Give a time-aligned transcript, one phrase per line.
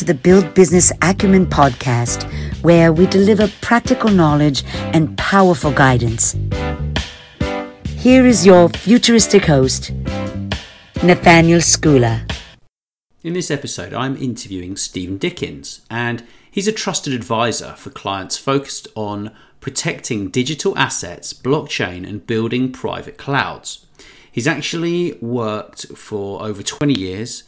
[0.00, 2.22] to the Build Business Acumen podcast,
[2.62, 6.34] where we deliver practical knowledge and powerful guidance.
[7.98, 9.90] Here is your futuristic host,
[11.04, 12.26] Nathaniel Schooler.
[13.22, 18.88] In this episode, I'm interviewing Stephen Dickens, and he's a trusted advisor for clients focused
[18.94, 23.84] on protecting digital assets, blockchain, and building private clouds.
[24.32, 27.42] He's actually worked for over 20 years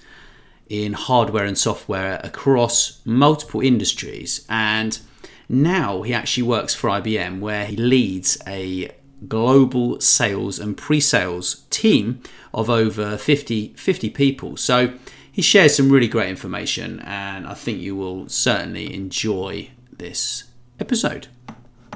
[0.72, 4.98] in hardware and software across multiple industries, and
[5.46, 8.90] now he actually works for IBM, where he leads a
[9.28, 12.22] global sales and pre sales team
[12.54, 14.56] of over 50, 50 people.
[14.56, 14.94] So
[15.30, 20.44] he shares some really great information, and I think you will certainly enjoy this
[20.80, 21.26] episode.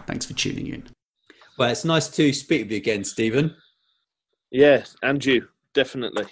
[0.07, 0.87] Thanks for tuning in.
[1.59, 3.57] Well, it's nice to speak with you again, Stephen.
[4.51, 6.27] Yeah, and you, definitely.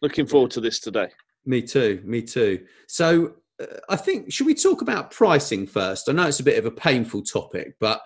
[0.00, 1.10] Looking forward to this today.
[1.46, 2.64] Me too, me too.
[2.86, 6.08] So, uh, I think, should we talk about pricing first?
[6.08, 8.00] I know it's a bit of a painful topic, but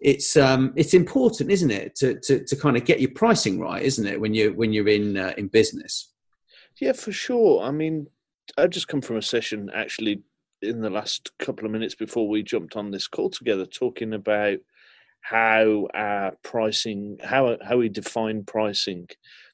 [0.00, 3.82] it's um, it's important, isn't it, to, to, to kind of get your pricing right,
[3.82, 6.12] isn't it, when you when you're in uh, in business?
[6.80, 7.62] Yeah, for sure.
[7.62, 8.08] I mean,
[8.58, 10.22] I just come from a session actually
[10.60, 14.58] in the last couple of minutes before we jumped on this call together, talking about
[15.20, 19.08] how our pricing, how how we define pricing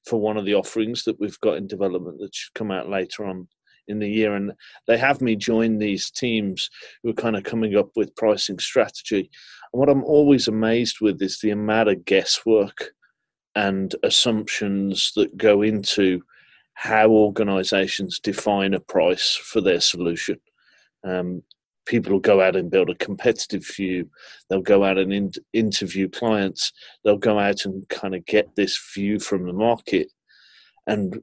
[0.04, 3.24] for one of the offerings that we've got in development that should come out later
[3.24, 3.48] on
[3.88, 4.34] in the year.
[4.34, 4.52] And
[4.86, 6.70] they have me join these teams
[7.02, 9.30] who are kind of coming up with pricing strategy.
[9.72, 12.92] And what I'm always amazed with is the amount of guesswork
[13.54, 16.22] and assumptions that go into
[16.74, 20.38] how organizations define a price for their solution.
[21.04, 21.42] Um,
[21.88, 24.08] people will go out and build a competitive view.
[24.48, 26.72] They'll go out and in, interview clients.
[27.02, 30.12] They'll go out and kind of get this view from the market
[30.86, 31.20] and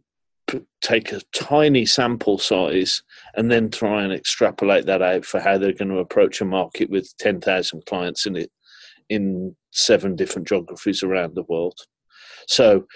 [0.47, 3.03] p- take a tiny sample size
[3.35, 6.89] and then try and extrapolate that out for how they're going to approach a market
[6.89, 8.51] with 10,000 clients in it
[9.09, 11.79] in seven different geographies around the world.
[12.47, 12.87] So,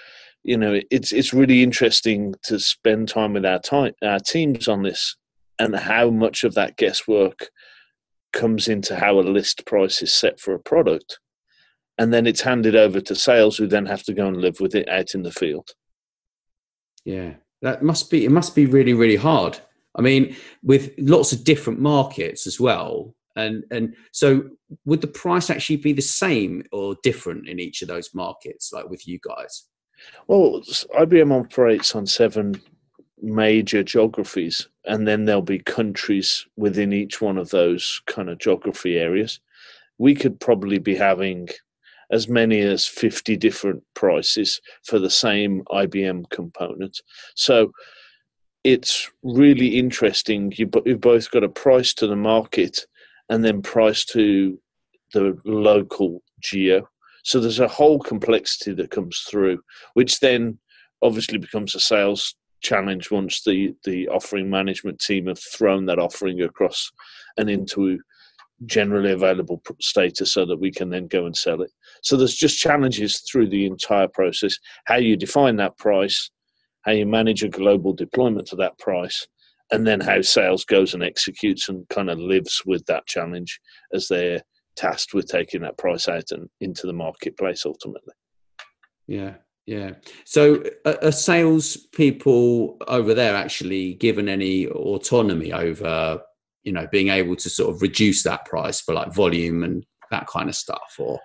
[0.42, 4.82] you know, it's it's really interesting to spend time with our time, our teams on
[4.82, 5.16] this
[5.60, 7.50] and how much of that guesswork
[8.32, 11.18] comes into how a list price is set for a product.
[11.98, 14.74] And then it's handed over to sales who then have to go and live with
[14.74, 15.68] it out in the field.
[17.04, 19.58] Yeah that must be it must be really really hard.
[19.96, 24.44] I mean with lots of different markets as well and and so
[24.84, 28.88] would the price actually be the same or different in each of those markets like
[28.88, 29.66] with you guys?
[30.26, 30.62] Well
[30.98, 32.60] ibm operates on seven
[33.22, 38.98] major geographies, and then there'll be countries within each one of those kind of geography
[38.98, 39.40] areas.
[39.98, 41.48] We could probably be having
[42.10, 47.00] as many as 50 different prices for the same IBM component.
[47.36, 47.72] So
[48.64, 50.52] it's really interesting.
[50.56, 52.80] You, you've both got a price to the market
[53.28, 54.58] and then price to
[55.14, 56.88] the local geo.
[57.22, 59.60] So there's a whole complexity that comes through,
[59.94, 60.58] which then
[61.02, 66.42] obviously becomes a sales challenge once the the offering management team have thrown that offering
[66.42, 66.90] across
[67.36, 67.98] and into
[68.66, 71.70] generally available status so that we can then go and sell it.
[72.02, 76.30] So there's just challenges through the entire process how you define that price
[76.82, 79.26] how you manage a global deployment to that price
[79.70, 83.60] and then how sales goes and executes and kind of lives with that challenge
[83.92, 84.42] as they're
[84.76, 88.14] tasked with taking that price out and into the marketplace ultimately.
[89.06, 89.34] Yeah
[89.70, 89.92] yeah.
[90.24, 96.20] So are, are sales people over there actually given any autonomy over,
[96.64, 100.26] you know, being able to sort of reduce that price for like volume and that
[100.26, 101.20] kind of stuff or?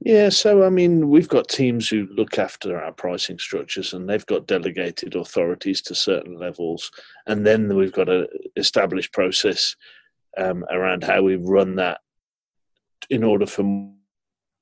[0.00, 4.26] Yeah, so I mean, we've got teams who look after our pricing structures and they've
[4.26, 6.90] got delegated authorities to certain levels.
[7.26, 8.26] And then we've got an
[8.56, 9.74] established process
[10.36, 12.02] um, around how we run that
[13.08, 13.62] in order for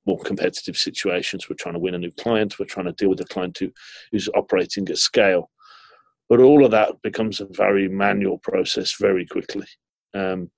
[0.06, 1.48] more competitive situations.
[1.48, 2.58] We're trying to win a new client.
[2.58, 3.70] We're trying to deal with a client who,
[4.12, 5.50] who's operating at scale.
[6.28, 9.66] But all of that becomes a very manual process very quickly.
[10.14, 10.50] Um,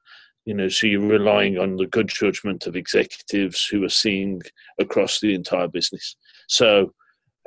[0.44, 4.40] you know, so you're relying on the good judgment of executives who are seeing
[4.78, 6.16] across the entire business.
[6.48, 6.94] So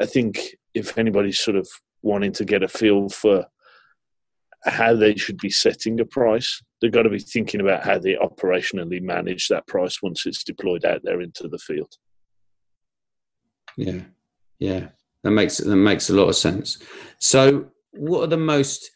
[0.01, 1.67] I think if anybody's sort of
[2.01, 3.45] wanting to get a feel for
[4.65, 8.15] how they should be setting a price, they've got to be thinking about how they
[8.15, 11.93] operationally manage that price once it's deployed out there into the field.
[13.77, 14.01] Yeah,
[14.59, 14.89] yeah,
[15.23, 16.79] that makes that makes a lot of sense.
[17.19, 18.91] So, what are the most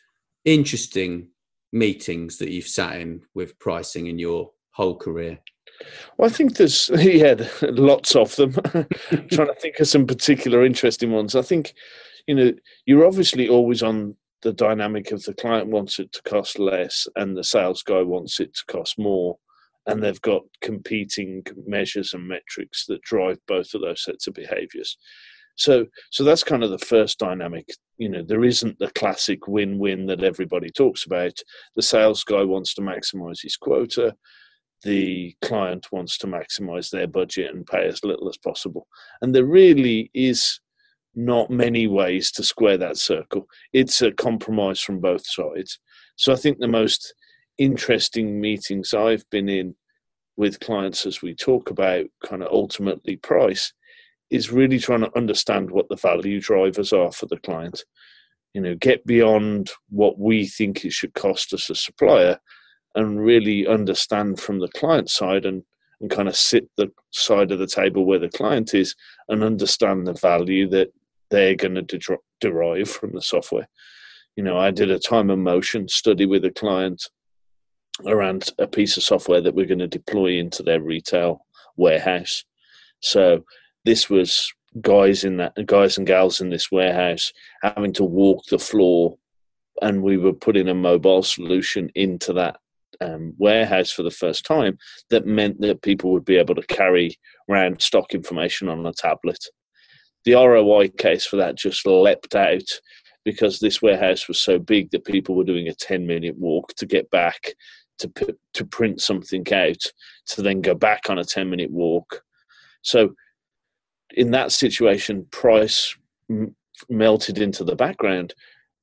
[0.45, 1.29] interesting
[1.71, 5.39] meetings that you've sat in with pricing in your whole career?
[6.17, 8.53] Well, I think there's yeah, lots of them.
[9.31, 11.35] trying to think of some particular interesting ones.
[11.35, 11.73] I think
[12.27, 12.53] you know
[12.85, 17.35] you're obviously always on the dynamic of the client wants it to cost less and
[17.35, 19.37] the sales guy wants it to cost more.
[19.85, 24.97] And they've got competing measures and metrics that drive both of those sets of behaviors.
[25.55, 27.67] So so that's kind of the first dynamic.
[27.97, 31.33] You know there isn't the classic win-win that everybody talks about.
[31.75, 34.15] The sales guy wants to maximize his quota.
[34.83, 38.87] The client wants to maximize their budget and pay as little as possible.
[39.21, 40.59] And there really is
[41.15, 45.79] not many ways to square that circle it's a compromise from both sides
[46.15, 47.13] so i think the most
[47.57, 49.75] interesting meetings i've been in
[50.37, 53.73] with clients as we talk about kind of ultimately price
[54.29, 57.83] is really trying to understand what the value drivers are for the client.
[58.53, 62.39] You know, get beyond what we think it should cost us a supplier
[62.95, 65.63] and really understand from the client side and,
[66.01, 68.95] and kind of sit the side of the table where the client is
[69.29, 70.91] and understand the value that
[71.33, 73.67] they're going to de- derive from the software.
[74.35, 77.09] You know, I did a time and motion study with a client
[78.05, 81.45] around a piece of software that we're going to deploy into their retail
[81.75, 82.45] warehouse.
[82.99, 83.45] So
[83.83, 87.31] this was guys in that guys and gals in this warehouse
[87.61, 89.15] having to walk the floor
[89.81, 92.57] and we were putting a mobile solution into that
[93.01, 94.77] um, warehouse for the first time
[95.11, 97.15] that meant that people would be able to carry
[97.49, 99.45] around stock information on a tablet
[100.25, 102.79] the roi case for that just leapt out
[103.25, 106.85] because this warehouse was so big that people were doing a 10 minute walk to
[106.85, 107.53] get back
[107.99, 108.11] to
[108.53, 109.81] to print something out
[110.25, 112.23] to then go back on a 10 minute walk
[112.81, 113.13] so
[114.13, 115.95] in that situation, price
[116.29, 116.55] m-
[116.89, 118.33] melted into the background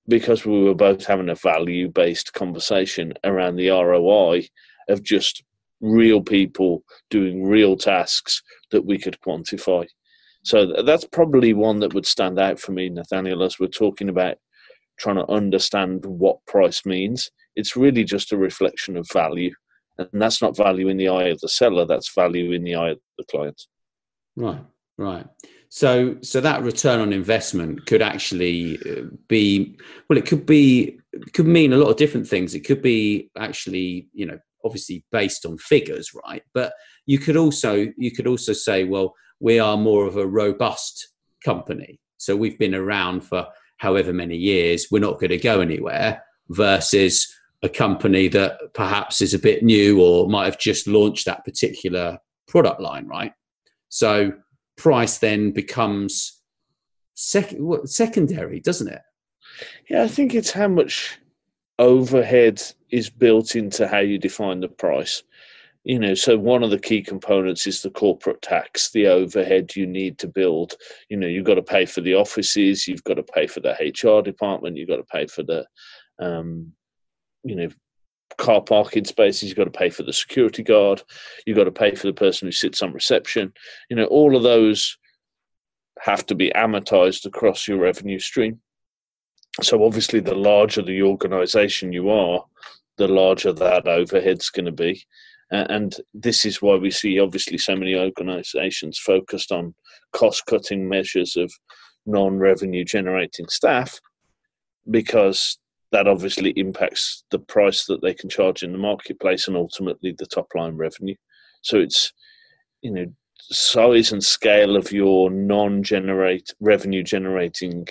[0.09, 4.49] because we were both having a value based conversation around the ROI
[4.89, 5.45] of just
[5.81, 9.87] real people doing real tasks that we could quantify.
[10.43, 14.37] So that's probably one that would stand out for me, Nathaniel, as we're talking about
[14.99, 17.31] trying to understand what price means.
[17.57, 19.53] It's really just a reflection of value.
[19.99, 22.91] And that's not value in the eye of the seller, that's value in the eye
[22.91, 23.61] of the client.
[24.37, 24.65] Right.
[24.97, 25.27] Right.
[25.71, 29.79] So, so that return on investment could actually uh, be
[30.09, 30.19] well.
[30.19, 30.99] It could be
[31.33, 32.55] could mean a lot of different things.
[32.55, 36.43] It could be actually, you know, obviously based on figures, right?
[36.55, 36.73] But
[37.07, 41.09] you could also you could also say, well, we are more of a robust
[41.45, 43.47] company, so we've been around for
[43.79, 44.89] however many years.
[44.91, 46.23] We're not going to go anywhere.
[46.51, 47.33] Versus
[47.63, 52.19] a company that perhaps is a bit new or might have just launched that particular
[52.49, 53.33] product line, right?
[53.89, 54.33] So
[54.77, 56.41] price then becomes
[57.15, 57.55] sec-
[57.85, 59.03] secondary, doesn't it?
[59.89, 61.19] Yeah, I think it's how much
[61.79, 65.23] overhead is built into how you define the price.
[65.85, 69.87] You know, so one of the key components is the corporate tax, the overhead you
[69.87, 70.75] need to build.
[71.09, 73.73] You know, you've got to pay for the offices, you've got to pay for the
[73.73, 75.67] HR department, you've got to pay for the,
[76.19, 76.73] um,
[77.45, 77.69] you know,
[78.37, 81.03] car parking spaces, you've got to pay for the security guard,
[81.47, 83.53] you've got to pay for the person who sits on reception.
[83.89, 84.99] You know, all of those
[86.01, 88.61] have to be amortized across your revenue stream.
[89.63, 92.45] So obviously, the larger the organization you are,
[92.99, 95.05] the larger that overhead's going to be.
[95.51, 99.75] And this is why we see obviously so many organizations focused on
[100.13, 101.53] cost cutting measures of
[102.07, 103.99] non revenue generating staff
[104.91, 105.59] because
[105.93, 110.27] that obviously impacts the price that they can charge in the marketplace and ultimately the
[110.27, 111.17] top line revenue.
[111.63, 112.13] So it's
[112.83, 113.07] you know
[113.41, 117.87] size and scale of your non-generate revenue generating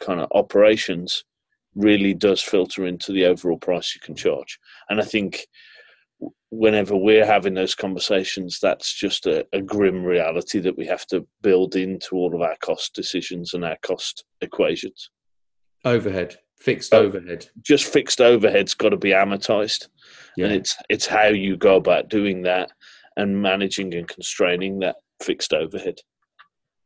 [0.00, 1.24] kind of operations
[1.74, 4.58] really does filter into the overall price you can charge.
[4.88, 5.46] And I think
[6.50, 11.26] whenever we're having those conversations, that's just a, a, grim reality that we have to
[11.42, 15.10] build into all of our cost decisions and our cost equations.
[15.84, 17.48] Overhead fixed oh, overhead.
[17.62, 19.88] Just fixed overhead's got to be amortized,
[20.36, 20.46] yeah.
[20.46, 22.70] and it's it's how you go about doing that
[23.16, 25.98] and managing and constraining that fixed overhead.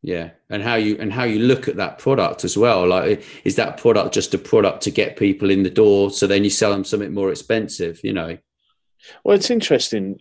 [0.02, 2.86] Yeah, and how you and how you look at that product as well.
[2.86, 6.44] Like, is that product just a product to get people in the door, so then
[6.44, 8.00] you sell them something more expensive?
[8.02, 8.38] You know.
[9.23, 10.18] Well, it's interesting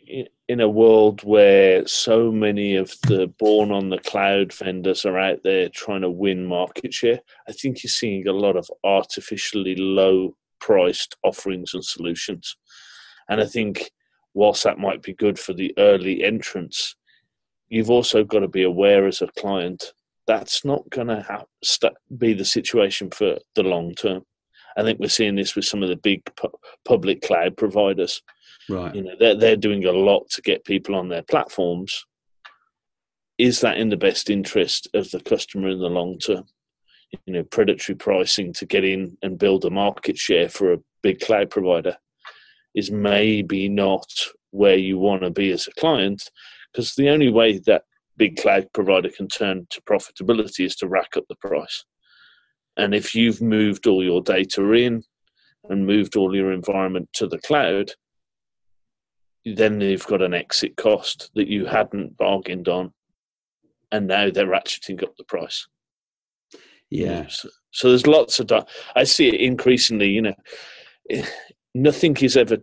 [0.48, 5.40] in a world where so many of the born on the cloud vendors are out
[5.44, 7.20] there trying to win market share.
[7.48, 12.58] I think you're seeing a lot of artificially low priced offerings and solutions.
[13.30, 13.92] And I think
[14.34, 16.96] whilst that might be good for the early entrants,
[17.70, 19.94] you've also got to be aware as a client
[20.26, 24.24] that's not going to have, st- be the situation for the long term.
[24.78, 28.22] I think we're seeing this with some of the big pu- public cloud providers
[28.70, 28.96] Right.
[28.96, 32.06] You know, they're they're doing a lot to get people on their platforms.
[33.38, 36.46] Is that in the best interest of the customer in the long term?
[37.26, 41.20] you know predatory pricing to get in and build a market share for a big
[41.20, 41.96] cloud provider
[42.76, 44.06] is maybe not
[44.52, 46.30] where you want to be as a client
[46.72, 47.84] because the only way that
[48.18, 51.86] big cloud provider can turn to profitability is to rack up the price
[52.78, 55.04] and if you've moved all your data in
[55.70, 57.92] and moved all your environment to the cloud
[59.46, 62.94] then they've got an exit cost that you hadn't bargained on
[63.92, 65.68] and now they're ratcheting up the price
[66.94, 67.26] yeah.
[67.28, 68.52] So, so there's lots of.
[68.96, 70.10] I see it increasingly.
[70.10, 70.36] You know,
[71.74, 72.58] nothing is ever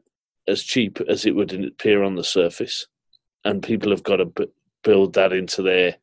[0.47, 2.87] as cheap as it would appear on the surface,
[3.45, 4.47] and people have got to b-
[4.85, 5.97] build that into their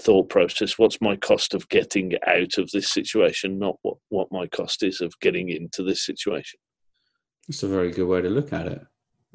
[0.00, 0.78] thought process.
[0.78, 3.58] What's my cost of getting out of this situation?
[3.58, 6.60] Not what what my cost is of getting into this situation.
[7.48, 8.80] That's a very good way to look at it.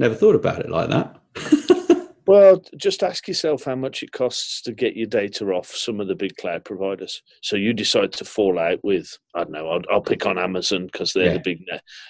[0.02, 1.18] Never thought about it like that.
[2.28, 6.08] Well, just ask yourself how much it costs to get your data off some of
[6.08, 7.22] the big cloud providers.
[7.42, 10.86] So you decide to fall out with, I don't know, I'll, I'll pick on Amazon
[10.86, 11.34] because they're yeah.
[11.34, 11.66] the big,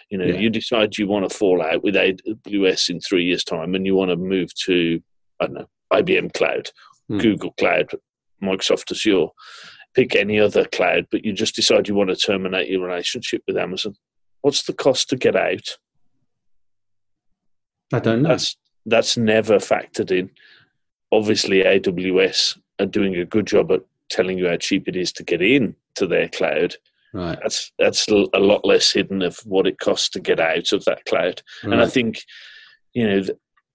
[0.10, 0.36] you know, yeah.
[0.36, 3.96] you decide you want to fall out with AWS in three years' time and you
[3.96, 5.02] want to move to,
[5.40, 6.70] I don't know, IBM Cloud,
[7.08, 7.18] hmm.
[7.18, 7.90] Google Cloud,
[8.44, 9.28] Microsoft Azure.
[9.96, 13.58] Pick any other cloud, but you just decide you want to terminate your relationship with
[13.58, 13.96] Amazon.
[14.42, 15.78] What's the cost to get out?
[17.92, 18.30] I don't know.
[18.30, 20.30] That's that's never factored in.
[21.12, 25.24] Obviously, AWS are doing a good job at telling you how cheap it is to
[25.24, 26.76] get in to their cloud.
[27.14, 27.38] Right.
[27.42, 31.06] That's that's a lot less hidden of what it costs to get out of that
[31.06, 31.42] cloud.
[31.64, 31.74] Right.
[31.74, 32.24] And I think,
[32.94, 33.24] you know,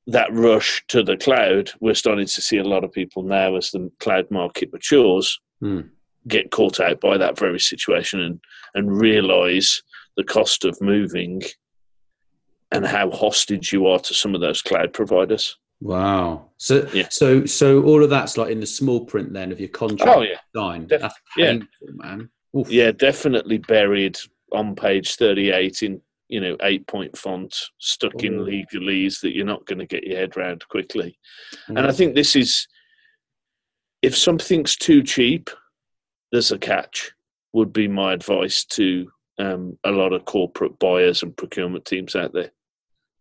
[0.07, 3.71] that rush to the cloud, we're starting to see a lot of people now as
[3.71, 5.89] the cloud market matures, mm.
[6.29, 8.41] get caught out by that very situation and
[8.75, 9.83] and realize
[10.17, 11.43] the cost of moving
[12.73, 15.57] and how hostage you are to some of those cloud providers.
[15.81, 16.51] Wow.
[16.57, 17.09] So yeah.
[17.11, 20.23] so so all of that's like in the small print then of your contract oh,
[20.23, 20.39] yeah.
[20.55, 20.87] sign.
[20.87, 21.91] Def- that's painful, yeah.
[21.95, 22.31] man.
[22.57, 22.71] Oof.
[22.71, 24.19] Yeah, definitely buried
[24.53, 28.27] on page 38 in you know eight point font stuck Ooh.
[28.27, 31.19] in legalese that you're not going to get your head around quickly.
[31.69, 31.79] Mm.
[31.79, 32.67] And I think this is
[34.03, 35.51] if something's too cheap,
[36.33, 37.13] there's a catch.
[37.53, 42.33] Would be my advice to um, a lot of corporate buyers and procurement teams out
[42.33, 42.51] there.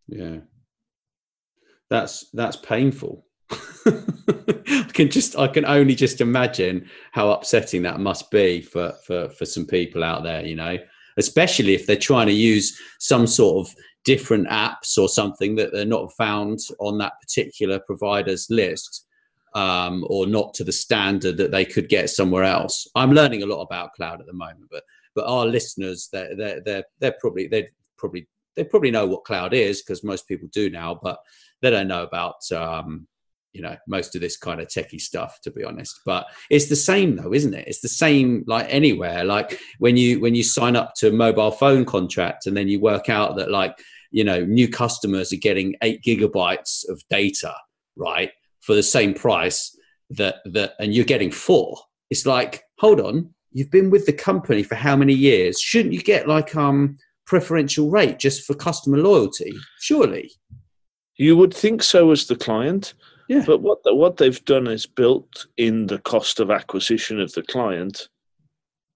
[0.08, 0.38] Yeah,
[1.90, 3.26] that's that's painful.
[3.86, 9.30] I can just I can only just imagine how upsetting that must be for for
[9.30, 10.46] for some people out there.
[10.46, 10.78] You know,
[11.18, 15.86] especially if they're trying to use some sort of different apps or something that they're
[15.86, 19.06] not found on that particular provider's list
[19.56, 22.88] um, or not to the standard that they could get somewhere else.
[22.96, 24.84] I'm learning a lot about cloud at the moment, but
[25.16, 29.54] but our listeners, they're they're they're, they're probably they probably they probably know what cloud
[29.54, 31.20] is because most people do now, but
[31.62, 33.08] they don't know about um,
[33.54, 36.02] you know most of this kind of techie stuff to be honest.
[36.06, 37.68] But it's the same though isn't it?
[37.68, 39.24] It's the same like anywhere.
[39.24, 42.80] Like when you when you sign up to a mobile phone contract and then you
[42.80, 43.78] work out that like
[44.12, 47.54] you know new customers are getting eight gigabytes of data
[47.96, 48.32] right
[48.62, 49.78] for the same price
[50.10, 51.78] that that and you're getting four
[52.10, 55.60] it's like hold on you've been with the company for how many years?
[55.60, 59.54] Shouldn't you get like um preferential rate just for customer loyalty?
[59.80, 60.32] Surely.
[61.18, 62.94] You would think so as the client.
[63.28, 63.44] Yeah.
[63.46, 67.44] But what the, what they've done is built in the cost of acquisition of the
[67.44, 68.10] client.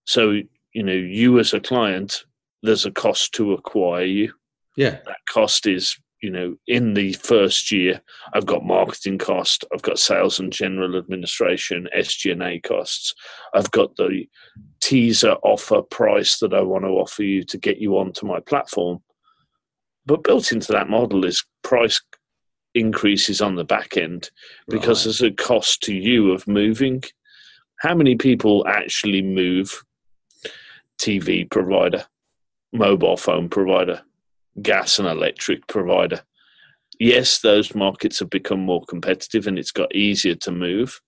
[0.06, 0.42] So,
[0.74, 2.26] you know, you as a client,
[2.62, 4.34] there's a cost to acquire you.
[4.76, 5.00] Yeah.
[5.06, 8.02] That cost is you know, in the first year,
[8.34, 13.16] I've got marketing cost, I've got sales and general administration, SG&A costs,
[13.54, 14.28] I've got the
[14.82, 19.00] teaser offer price that I want to offer you to get you onto my platform.
[20.06, 22.02] But built into that model is price
[22.76, 24.30] increases on the back end
[24.68, 25.04] because right.
[25.06, 27.04] there's a cost to you of moving.
[27.80, 29.84] How many people actually move
[31.00, 32.06] TV provider,
[32.74, 34.02] mobile phone provider?
[34.62, 36.22] Gas and electric provider.
[37.00, 41.00] Yes, those markets have become more competitive and it's got easier to move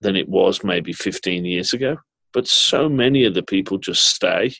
[0.00, 1.96] than it was maybe 15 years ago.
[2.32, 4.52] But so many of the people just stay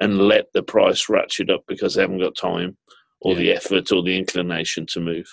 [0.00, 2.76] and let the price ratchet up because they haven't got time
[3.20, 3.38] or yeah.
[3.38, 5.26] the effort or the inclination to move.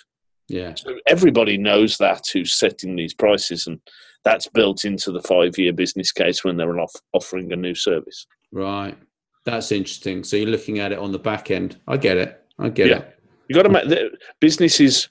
[0.47, 0.73] Yeah.
[0.75, 3.79] So everybody knows that who's setting these prices, and
[4.23, 8.25] that's built into the five year business case when they're off- offering a new service.
[8.51, 8.97] Right.
[9.45, 10.23] That's interesting.
[10.23, 11.79] So you're looking at it on the back end.
[11.87, 12.43] I get it.
[12.59, 12.97] I get yeah.
[12.97, 13.19] it.
[13.47, 15.09] You got to make the businesses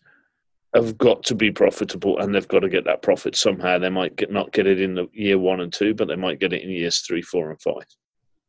[0.74, 3.78] have got to be profitable and they've got to get that profit somehow.
[3.78, 6.38] They might get not get it in the year one and two, but they might
[6.38, 7.86] get it in years three, four, and five.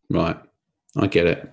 [0.09, 0.37] Right.
[0.97, 1.51] I get it.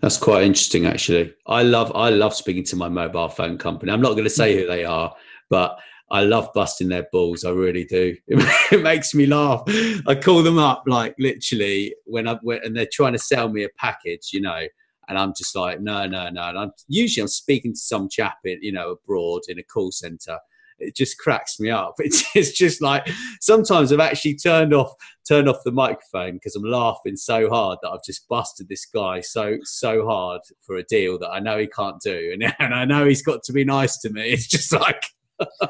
[0.00, 1.34] That's quite interesting actually.
[1.46, 3.90] I love I love speaking to my mobile phone company.
[3.90, 5.14] I'm not going to say who they are,
[5.50, 5.78] but
[6.10, 7.44] I love busting their balls.
[7.44, 8.16] I really do.
[8.72, 9.62] It, makes me laugh.
[10.06, 13.62] I call them up like literally when I when, and they're trying to sell me
[13.62, 14.66] a package, you know,
[15.08, 16.48] and I'm just like, no, no, no.
[16.48, 19.92] And I'm usually I'm speaking to some chap in, you know, abroad in a call
[19.92, 20.38] center.
[20.78, 21.94] It just cracks me up.
[22.00, 23.08] It's, it's just like
[23.40, 24.92] sometimes I've actually turned off
[25.28, 29.20] turned off the microphone because I'm laughing so hard that I've just busted this guy
[29.20, 32.84] so so hard for a deal that I know he can't do, and, and I
[32.84, 34.30] know he's got to be nice to me.
[34.32, 35.04] It's just like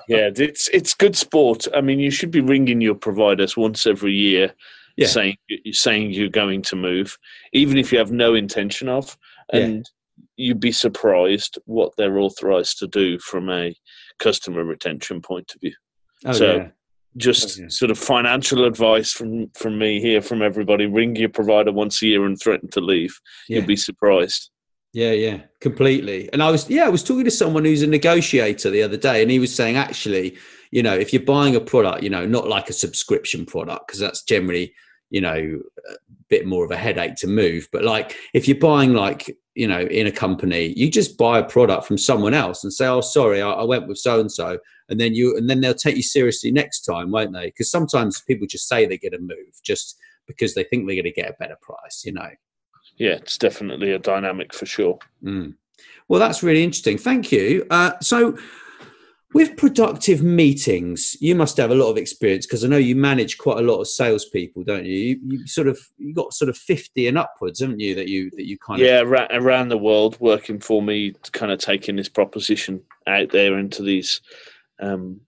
[0.09, 1.67] yeah, it's it's good sport.
[1.75, 4.55] I mean, you should be ringing your providers once every year,
[4.97, 5.07] yeah.
[5.07, 5.37] saying
[5.73, 7.19] saying you're going to move,
[7.53, 9.17] even if you have no intention of,
[9.53, 10.25] and yeah.
[10.37, 13.75] you'd be surprised what they're authorised to do from a
[14.19, 15.75] customer retention point of view.
[16.25, 16.57] Oh, so.
[16.57, 16.69] Yeah.
[17.17, 20.87] Just oh, sort of financial advice from from me here from everybody.
[20.87, 23.17] Ring your provider once a year and threaten to leave.
[23.49, 24.51] You'll be surprised.
[24.95, 26.33] Yeah, yeah, completely.
[26.33, 29.23] And I was, yeah, I was talking to someone who's a negotiator the other day,
[29.23, 30.39] and he was saying, actually,
[30.71, 33.99] you know, if you're buying a product, you know, not like a subscription product, because
[33.99, 34.73] that's generally,
[35.11, 35.35] you know,
[35.91, 35.95] a
[36.29, 37.69] bit more of a headache to move.
[37.73, 41.45] But like, if you're buying, like, you know, in a company, you just buy a
[41.45, 44.61] product from someone else and say, oh, sorry, I, I went with so and so,
[44.89, 47.47] and then you, and then they'll take you seriously next time, won't they?
[47.47, 49.97] Because sometimes people just say they're going to move just
[50.29, 52.31] because they think they're going to get a better price, you know
[52.97, 54.99] yeah, it's definitely a dynamic for sure.
[55.23, 55.55] Mm.
[56.09, 56.99] Well, that's really interesting.
[56.99, 57.67] Thank you.
[57.71, 58.37] Uh, so,
[59.33, 63.37] with productive meetings, you must have a lot of experience because I know you manage
[63.37, 64.95] quite a lot of salespeople, don't you?
[64.95, 65.21] you?
[65.25, 67.95] You, sort of you got sort of fifty and upwards, haven't you?
[67.97, 71.51] That you that you kind yeah, of yeah around the world working for me, kind
[71.51, 74.21] of taking this proposition out there into these
[74.81, 75.21] um,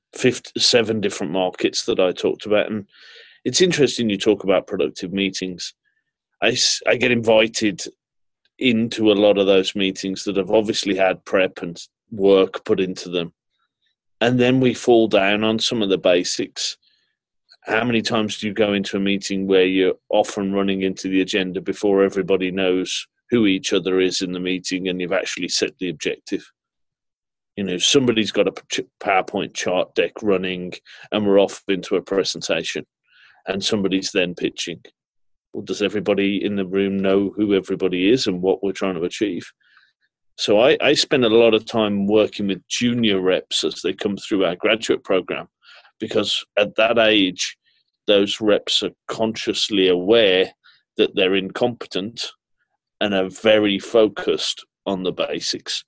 [0.56, 2.86] seven different markets that I talked about, and
[3.44, 5.74] it's interesting you talk about productive meetings
[6.42, 7.82] I, I get invited
[8.58, 13.08] into a lot of those meetings that have obviously had prep and work put into
[13.08, 13.32] them.
[14.20, 16.76] And then we fall down on some of the basics.
[17.64, 21.20] How many times do you go into a meeting where you're often running into the
[21.20, 25.76] agenda before everybody knows who each other is in the meeting and you've actually set
[25.78, 26.50] the objective?
[27.56, 30.72] You know, somebody's got a PowerPoint chart deck running
[31.10, 32.86] and we're off into a presentation
[33.46, 34.82] and somebody's then pitching
[35.52, 39.04] well, does everybody in the room know who everybody is and what we're trying to
[39.04, 39.46] achieve?
[40.38, 44.16] So I, I spend a lot of time working with junior reps as they come
[44.16, 45.48] through our graduate program
[45.98, 47.56] because at that age,
[48.06, 50.52] those reps are consciously aware
[50.96, 52.30] that they're incompetent
[53.00, 55.84] and are very focused on the basics.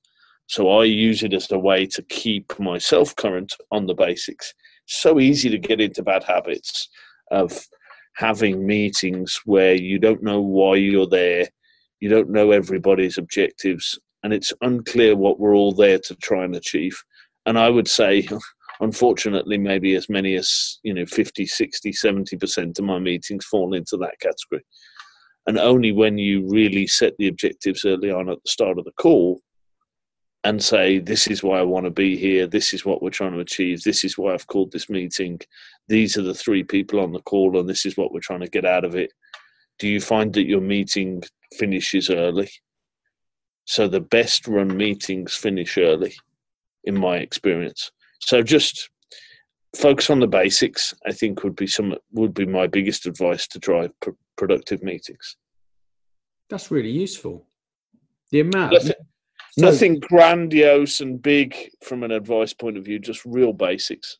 [0.46, 4.52] So I use it as a way to keep myself current on the basics.
[4.86, 6.88] So easy to get into bad habits
[7.30, 7.52] of
[8.18, 11.46] having meetings where you don't know why you're there,
[12.00, 16.56] you don't know everybody's objectives, and it's unclear what we're all there to try and
[16.56, 17.00] achieve.
[17.46, 18.28] And I would say,
[18.80, 23.96] unfortunately, maybe as many as you know, 50, 60, 70% of my meetings fall into
[23.98, 24.66] that category.
[25.46, 28.92] And only when you really set the objectives early on at the start of the
[29.00, 29.40] call
[30.44, 32.46] and say, This is why I want to be here.
[32.46, 33.82] This is what we're trying to achieve.
[33.82, 35.40] This is why I've called this meeting.
[35.88, 38.48] These are the three people on the call, and this is what we're trying to
[38.48, 39.12] get out of it.
[39.78, 41.22] Do you find that your meeting
[41.58, 42.50] finishes early?
[43.64, 46.14] So, the best run meetings finish early,
[46.84, 47.90] in my experience.
[48.20, 48.90] So, just
[49.76, 53.58] focus on the basics, I think, would be some would be my biggest advice to
[53.58, 55.36] drive pr- productive meetings.
[56.48, 57.44] That's really useful.
[58.30, 58.72] The amount.
[59.52, 64.18] So, Nothing grandiose and big from an advice point of view, just real basics.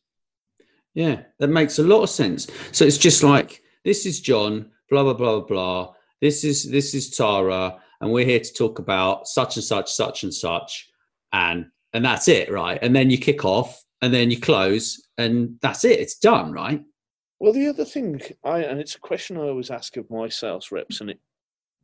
[0.93, 2.47] Yeah, that makes a lot of sense.
[2.71, 5.93] So it's just like this is John, blah blah blah blah.
[6.21, 10.23] This is this is Tara, and we're here to talk about such and such, such
[10.23, 10.89] and such,
[11.31, 12.79] and and that's it, right?
[12.81, 15.99] And then you kick off, and then you close, and that's it.
[15.99, 16.83] It's done, right?
[17.39, 20.71] Well, the other thing, I and it's a question I always ask of my sales
[20.71, 21.19] reps, and it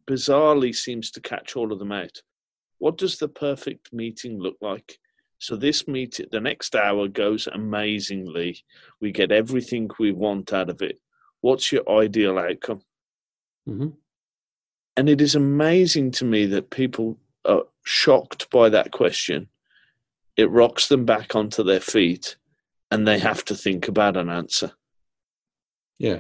[0.07, 2.21] bizarrely seems to catch all of them out
[2.79, 4.99] what does the perfect meeting look like?
[5.39, 8.63] So this meeting, the next hour goes amazingly.
[8.99, 10.99] We get everything we want out of it.
[11.41, 12.81] What's your ideal outcome?
[13.67, 13.89] Mm-hmm.
[14.97, 19.49] And it is amazing to me that people are shocked by that question.
[20.37, 22.37] It rocks them back onto their feet
[22.91, 24.71] and they have to think about an answer.
[25.97, 26.19] Yeah.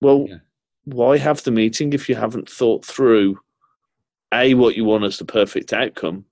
[0.00, 0.36] Well, yeah.
[0.84, 3.38] why have the meeting if you haven't thought through
[4.32, 6.24] a what you want as the perfect outcome,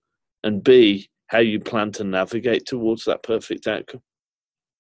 [0.45, 4.03] and b how you plan to navigate towards that perfect outcome.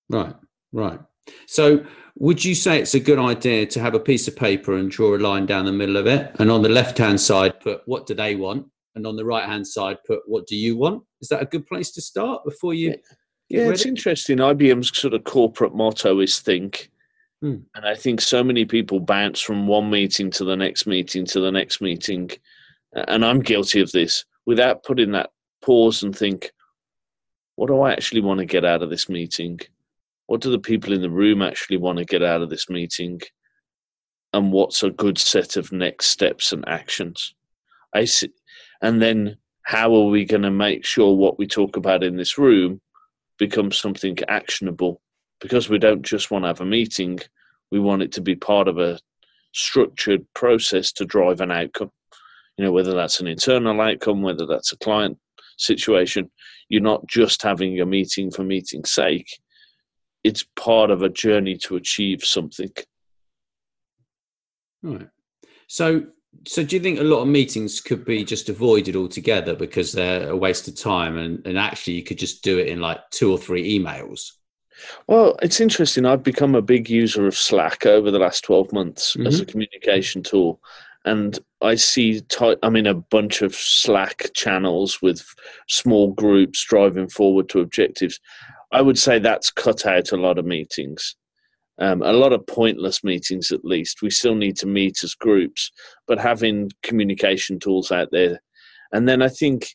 [0.08, 0.34] Right,
[0.72, 1.00] right.
[1.48, 4.90] So, would you say it's a good idea to have a piece of paper and
[4.90, 7.82] draw a line down the middle of it, and on the left hand side put
[7.86, 11.02] what do they want, and on the right hand side put what do you want?
[11.20, 12.96] Is that a good place to start before you?
[13.48, 14.38] Yeah, it's interesting.
[14.38, 16.90] IBM's sort of corporate motto is think.
[17.42, 17.56] Hmm.
[17.74, 21.40] And I think so many people bounce from one meeting to the next meeting to
[21.40, 22.30] the next meeting.
[22.92, 25.30] And I'm guilty of this without putting that
[25.62, 26.52] pause and think,
[27.56, 29.58] what do I actually want to get out of this meeting?
[30.26, 33.20] What do the people in the room actually want to get out of this meeting?
[34.32, 37.34] And what's a good set of next steps and actions?
[37.94, 38.30] I see,
[38.82, 42.38] and then how are we going to make sure what we talk about in this
[42.38, 42.80] room
[43.38, 45.00] becomes something actionable?
[45.40, 47.18] Because we don't just want to have a meeting,
[47.70, 48.98] we want it to be part of a
[49.52, 51.90] structured process to drive an outcome.
[52.56, 55.18] You know, whether that's an internal outcome, whether that's a client
[55.58, 56.30] situation,
[56.68, 59.28] you're not just having a meeting for meeting's sake.
[60.24, 62.70] It's part of a journey to achieve something.
[64.82, 65.08] Right.
[65.68, 66.06] So,
[66.46, 70.30] so do you think a lot of meetings could be just avoided altogether because they're
[70.30, 73.30] a waste of time, and, and actually you could just do it in like two
[73.30, 74.32] or three emails?
[75.06, 76.04] Well, it's interesting.
[76.04, 79.42] I've become a big user of Slack over the last 12 months as mm-hmm.
[79.42, 80.60] a communication tool.
[81.06, 82.20] And I see,
[82.64, 85.24] I'm in a bunch of Slack channels with
[85.68, 88.18] small groups driving forward to objectives.
[88.72, 91.14] I would say that's cut out a lot of meetings,
[91.78, 94.02] um, a lot of pointless meetings at least.
[94.02, 95.70] We still need to meet as groups,
[96.08, 98.42] but having communication tools out there.
[98.92, 99.68] And then I think,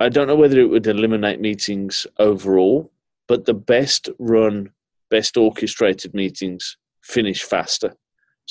[0.00, 2.90] I don't know whether it would eliminate meetings overall,
[3.28, 4.72] but the best run,
[5.08, 7.94] best orchestrated meetings finish faster.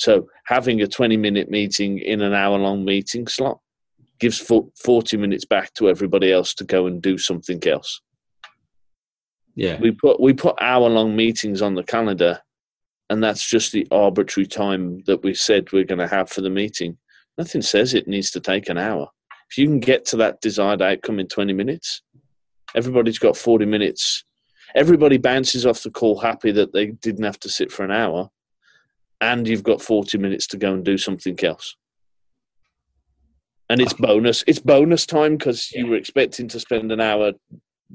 [0.02, 3.60] So having a 20 minute meeting in an hour long meeting slot
[4.18, 8.00] gives 40 minutes back to everybody else to go and do something else.
[9.54, 9.78] Yeah.
[9.78, 12.40] We put we put hour long meetings on the calendar
[13.10, 16.50] and that's just the arbitrary time that we said we're going to have for the
[16.50, 16.98] meeting.
[17.38, 19.06] Nothing says it needs to take an hour.
[19.52, 22.02] If you can get to that desired outcome in 20 minutes,
[22.74, 24.24] everybody's got 40 minutes.
[24.74, 28.28] Everybody bounces off the call happy that they didn't have to sit for an hour
[29.22, 31.76] and you've got 40 minutes to go and do something else
[33.70, 37.32] and it's bonus it's bonus time because you were expecting to spend an hour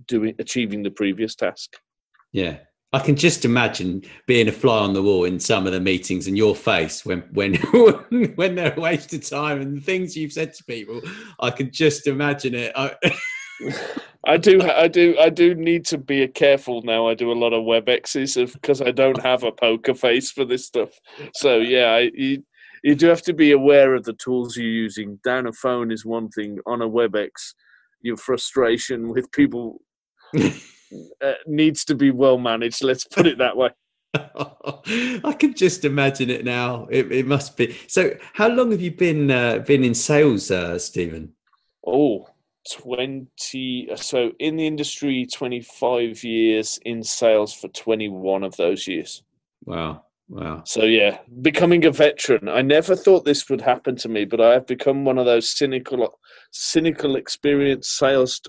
[0.08, 1.78] doing achieving the previous task
[2.32, 2.58] Yeah.
[2.94, 6.28] I can just imagine being a fly on the wall in some of the meetings
[6.28, 7.56] and your face when when
[8.36, 11.02] when they're a waste of time and the things you've said to people.
[11.42, 12.72] I can just imagine it.
[12.76, 12.96] I,
[14.26, 17.08] I do, I do, I do need to be careful now.
[17.08, 20.66] I do a lot of WebExes because I don't have a poker face for this
[20.66, 20.90] stuff.
[21.34, 22.44] So yeah, I, you
[22.84, 25.20] you do have to be aware of the tools you're using.
[25.24, 26.60] Down a phone is one thing.
[26.66, 27.30] On a WebEx,
[28.02, 29.82] your frustration with people
[30.40, 32.84] uh, needs to be well managed.
[32.84, 33.70] Let's put it that way.
[34.14, 36.88] I can just imagine it now.
[36.90, 37.78] It, it must be.
[37.88, 41.34] So, how long have you been uh, been in sales, uh, Stephen?
[41.86, 42.28] Oh,
[42.72, 49.24] 20 so in the industry 25 years in sales for 21 of those years.
[49.66, 50.64] Wow, wow.
[50.66, 52.48] so yeah becoming a veteran.
[52.50, 55.50] I never thought this would happen to me but i have become one of those
[55.50, 56.20] cynical
[56.52, 58.42] cynical experienced sales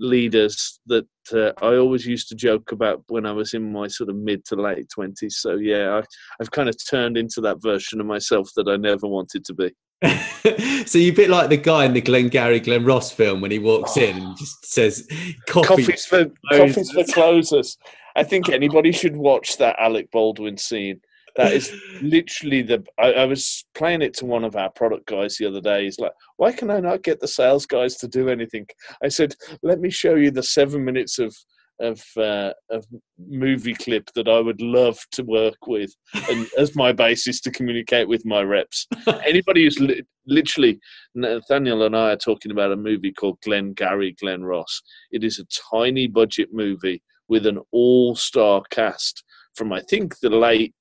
[0.00, 4.08] leaders that uh, i always used to joke about when i was in my sort
[4.08, 6.02] of mid to late 20s so yeah I,
[6.40, 9.72] i've kind of turned into that version of myself that i never wanted to be
[10.86, 13.58] so you're a bit like the guy in the Glengarry Glen Ross film when he
[13.58, 15.08] walks in and just says
[15.48, 15.66] coffee.
[15.66, 17.76] coffees for coffees for closers.
[18.14, 21.00] I think anybody should watch that Alec Baldwin scene.
[21.36, 22.84] That is literally the.
[22.98, 25.84] I, I, was playing it to one of our product guys the other day.
[25.84, 28.66] He's like, "Why can I not get the sales guys to do anything?"
[29.04, 31.36] I said, "Let me show you the seven minutes of
[31.80, 32.86] of uh, of
[33.18, 35.94] movie clip that I would love to work with,
[36.30, 38.86] and as my basis to communicate with my reps.
[39.24, 40.78] Anybody who's li- literally
[41.14, 44.82] Nathaniel and I are talking about a movie called Glengarry Glen Ross.
[45.10, 49.22] It is a tiny budget movie with an all star cast
[49.54, 50.74] from I think the late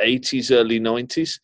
[0.00, 1.40] eighties, early nineties.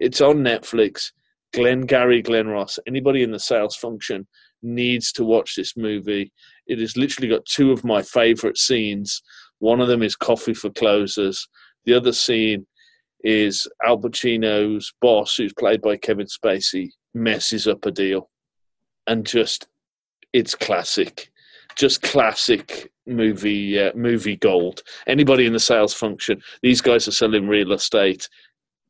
[0.00, 1.12] It's on Netflix.
[1.54, 2.80] Glengarry Glen Ross.
[2.88, 4.26] Anybody in the sales function
[4.64, 6.32] needs to watch this movie.
[6.66, 9.22] It has literally got two of my favorite scenes.
[9.58, 11.46] One of them is Coffee for Closers.
[11.84, 12.66] The other scene
[13.22, 18.30] is Al Pacino's boss, who's played by Kevin Spacey, messes up a deal.
[19.06, 19.68] And just,
[20.32, 21.30] it's classic.
[21.76, 24.82] Just classic movie uh, movie gold.
[25.06, 28.28] Anybody in the sales function, these guys are selling real estate.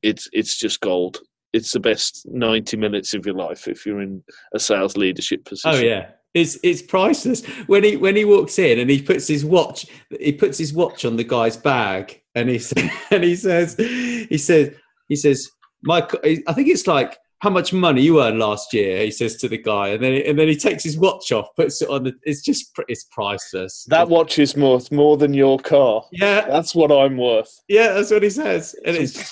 [0.03, 1.21] It's it's just gold
[1.55, 4.23] it's the best 90 minutes of your life if you're in
[4.55, 5.71] a sales leadership oh, position.
[5.71, 6.11] Oh yeah.
[6.35, 7.47] It's it's priceless.
[7.69, 9.87] When he when he walks in and he puts his watch
[10.19, 12.61] he puts his watch on the guy's bag and he
[13.13, 14.75] and he says he says
[15.09, 15.49] he says
[15.85, 19.05] my I think it's like how much money you earned last year?
[19.05, 21.83] He says to the guy, and then and then he takes his watch off, puts
[21.83, 22.15] it on the.
[22.23, 23.85] It's just it's priceless.
[23.91, 26.05] That watch is worth more than your car.
[26.11, 27.55] Yeah, That's what I'm worth.
[27.69, 29.31] yeah, that's what he says, and it's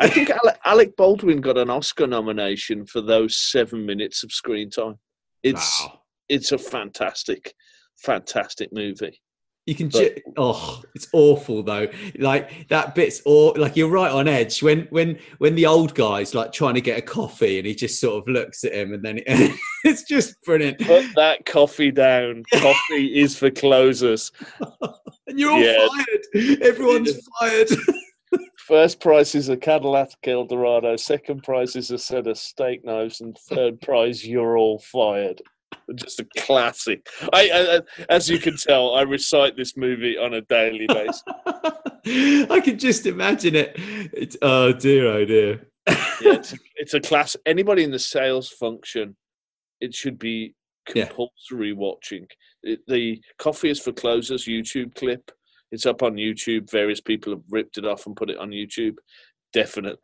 [0.00, 0.30] I think
[0.64, 4.96] Alec Baldwin got an Oscar nomination for those seven minutes of screen time.
[5.42, 6.00] It's wow.
[6.28, 7.54] it's a fantastic,
[7.98, 9.20] fantastic movie.
[9.66, 11.88] You can, But- ju- oh, it's awful though.
[12.18, 16.34] Like that bit's, or like you're right on edge when when when the old guy's
[16.34, 19.02] like trying to get a coffee and he just sort of looks at him and
[19.02, 19.20] then
[19.84, 20.78] it's just brilliant.
[20.80, 22.42] Put that coffee down.
[22.54, 24.30] Coffee is for closers.
[25.26, 25.88] And you're all Yeah.
[25.88, 26.62] fired.
[26.62, 27.68] Everyone's fired.
[28.66, 30.96] First prize is a Cadillac Eldorado.
[30.96, 35.42] Second prize is a set of steak knives, and third prize you're all fired.
[35.94, 37.06] Just a classic.
[37.34, 41.22] I, I, as you can tell, I recite this movie on a daily basis.
[41.46, 43.72] I can just imagine it.
[43.76, 45.66] It's oh dear, oh dear.
[45.86, 47.36] yeah, it's, a, it's a class.
[47.44, 49.14] Anybody in the sales function,
[49.82, 50.54] it should be
[50.94, 51.04] Yeah.
[51.06, 52.28] compulsory watching.
[52.62, 55.30] It, the Coffee is for Closers YouTube clip.
[55.72, 56.70] It's up on YouTube.
[56.70, 58.96] Various people have ripped it off and put it on YouTube.
[59.52, 59.98] Definite.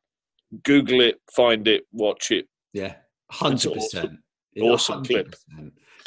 [0.65, 2.47] Google it, find it, watch it.
[2.73, 2.95] Yeah,
[3.31, 4.19] hundred percent.
[4.61, 5.37] Awesome clip.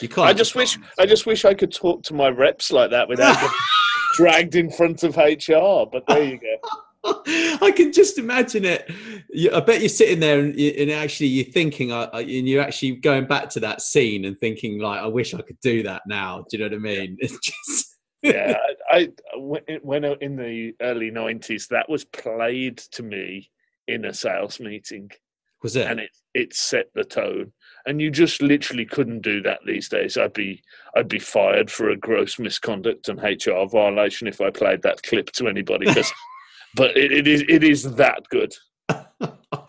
[0.01, 0.27] You can't.
[0.27, 0.77] I just wish.
[0.99, 3.57] I just wish I could talk to my reps like that without getting
[4.15, 5.89] dragged in front of HR.
[5.89, 6.57] But there you go.
[7.05, 8.89] I can just imagine it.
[9.53, 12.95] I bet you're sitting there and, and actually you're thinking, uh, uh, and you're actually
[12.95, 16.45] going back to that scene and thinking, like, I wish I could do that now.
[16.49, 17.17] Do you know what I mean?
[17.21, 18.57] It's just, yeah,
[18.93, 23.49] I, when when in the early nineties, that was played to me
[23.87, 25.09] in a sales meeting,
[25.61, 25.87] was it?
[25.87, 27.51] and it it set the tone.
[27.85, 30.17] And you just literally couldn't do that these days.
[30.17, 30.61] I'd be
[30.95, 35.31] I'd be fired for a gross misconduct and HR violation if I played that clip
[35.33, 35.85] to anybody.
[35.87, 36.13] 'cause-
[36.75, 38.53] but it, it is it is that good.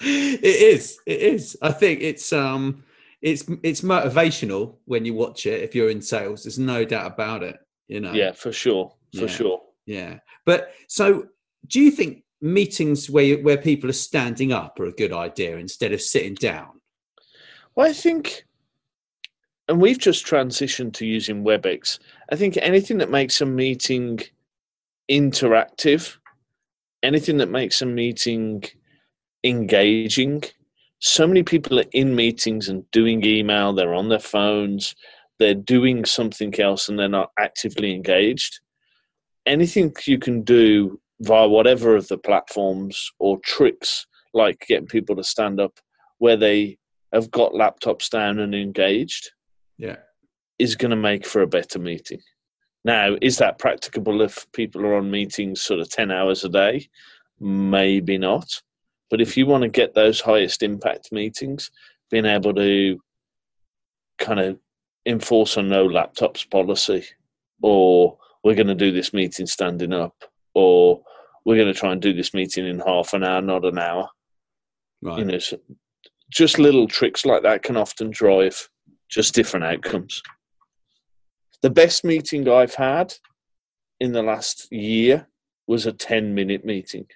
[0.00, 0.98] it is.
[1.06, 1.56] It is.
[1.62, 2.84] I think it's um,
[3.22, 5.62] it's it's motivational when you watch it.
[5.62, 7.56] If you're in sales, there's no doubt about it.
[7.88, 8.12] You know.
[8.12, 9.26] Yeah, for sure, for Yeah.
[9.26, 9.62] sure.
[9.86, 10.18] Yeah.
[10.44, 11.28] But so,
[11.66, 15.56] do you think meetings where you, where people are standing up are a good idea
[15.56, 16.80] instead of sitting down?
[17.74, 18.44] Well, I think,
[19.68, 21.98] and we've just transitioned to using WebEx.
[22.30, 24.20] I think anything that makes a meeting
[25.10, 26.16] interactive,
[27.02, 28.62] anything that makes a meeting
[29.44, 30.42] engaging.
[31.00, 34.94] So many people are in meetings and doing email, they're on their phones,
[35.38, 38.60] they're doing something else and they're not actively engaged.
[39.46, 45.24] Anything you can do via whatever of the platforms or tricks like getting people to
[45.24, 45.78] stand up
[46.18, 46.78] where they
[47.12, 49.30] have got laptops down and engaged
[49.78, 49.96] Yeah.
[50.58, 52.20] is going to make for a better meeting.
[52.84, 56.88] Now, is that practicable if people are on meetings sort of 10 hours a day?
[57.40, 58.46] Maybe not.
[59.10, 61.70] But if you want to get those highest impact meetings,
[62.10, 62.98] being able to
[64.18, 64.58] kind of
[65.06, 67.04] enforce a no laptops policy,
[67.62, 70.14] or we're going to do this meeting standing up,
[70.54, 71.02] or
[71.44, 74.08] we're going to try and do this meeting in half an hour, not an hour.
[75.02, 75.18] Right.
[75.18, 75.58] You know, so
[76.30, 78.68] just little tricks like that can often drive
[79.08, 80.22] just different outcomes.
[81.62, 83.14] The best meeting I've had
[84.00, 85.26] in the last year
[85.66, 87.06] was a 10 minute meeting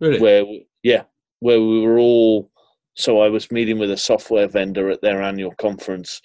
[0.00, 0.20] really?
[0.20, 1.04] where, we- yeah,
[1.38, 2.50] where we were all.
[2.94, 6.20] So I was meeting with a software vendor at their annual conference.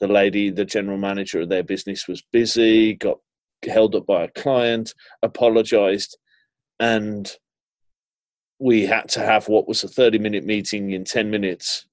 [0.00, 3.18] The lady, the general manager of their business, was busy, got
[3.64, 6.16] held up by a client, apologized,
[6.78, 7.30] and
[8.58, 11.86] we had to have what was a 30 minute meeting in 10 minutes.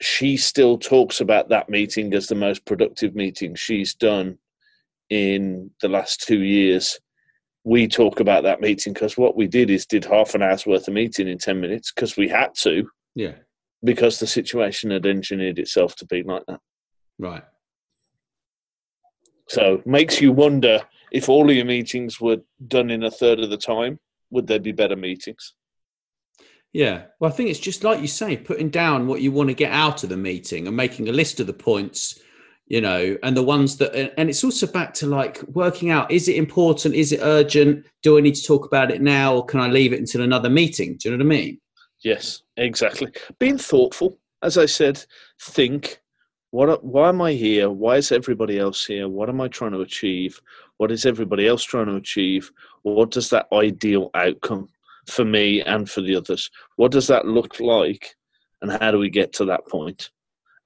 [0.00, 4.38] She still talks about that meeting as the most productive meeting she's done
[5.10, 7.00] in the last two years.
[7.64, 10.86] We talk about that meeting because what we did is did half an hour's worth
[10.86, 13.34] of meeting in 10 minutes because we had to, yeah.
[13.82, 16.60] because the situation had engineered itself to be like that.
[17.18, 17.42] Right.
[19.48, 20.80] So makes you wonder
[21.10, 23.98] if all of your meetings were done in a third of the time,
[24.30, 25.54] would there be better meetings?
[26.72, 27.04] Yeah.
[27.18, 29.72] Well, I think it's just like you say, putting down what you want to get
[29.72, 32.20] out of the meeting and making a list of the points,
[32.66, 36.28] you know, and the ones that, and it's also back to like working out is
[36.28, 36.94] it important?
[36.94, 37.86] Is it urgent?
[38.02, 40.50] Do I need to talk about it now or can I leave it until another
[40.50, 40.98] meeting?
[40.98, 41.60] Do you know what I mean?
[42.04, 43.12] Yes, exactly.
[43.38, 45.02] Being thoughtful, as I said,
[45.40, 46.00] think
[46.50, 47.70] what why am I here?
[47.70, 49.08] Why is everybody else here?
[49.08, 50.40] What am I trying to achieve?
[50.78, 52.50] What is everybody else trying to achieve?
[52.82, 54.68] What does that ideal outcome
[55.06, 56.50] for me and for the others?
[56.76, 58.14] What does that look like?
[58.62, 60.10] And how do we get to that point?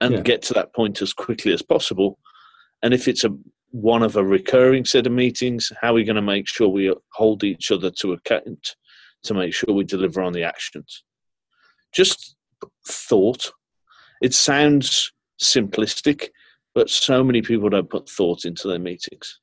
[0.01, 0.21] And Yeah.
[0.23, 2.19] get to that point as quickly as possible.
[2.83, 3.37] And if it's a
[3.71, 6.95] one of a recurring set of meetings, how are we going to make sure we
[7.13, 8.77] hold each other to account
[9.23, 11.05] to make sure we deliver on the actions?
[11.93, 12.37] just
[12.87, 13.53] thought.
[14.23, 15.13] It sounds
[15.43, 16.29] simplistic,
[16.75, 19.41] but so many people don't put thought into their meetings.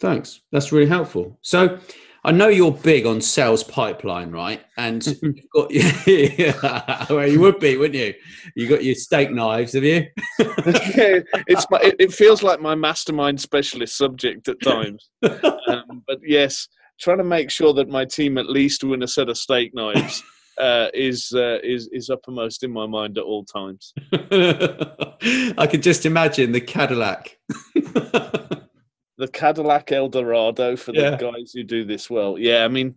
[0.00, 0.42] Thanks.
[0.50, 1.38] That's really helpful.
[1.42, 1.78] So
[2.24, 4.64] I know you're big on sales pipeline, right?
[4.76, 5.70] And you've got
[6.06, 8.14] yeah, well, you would be, wouldn't you?
[8.56, 10.06] You got your steak knives, have you?
[10.38, 15.10] yeah, it's my, it, feels like my mastermind specialist subject at times.
[15.22, 19.28] Um, but yes, trying to make sure that my team at least win a set
[19.28, 20.22] of steak knives
[20.58, 23.92] uh, is uh, is is uppermost in my mind at all times.
[24.12, 27.38] I could just imagine the Cadillac.
[27.74, 31.16] the Cadillac Eldorado for the yeah.
[31.16, 32.38] guys who do this well.
[32.38, 32.94] Yeah, I mean,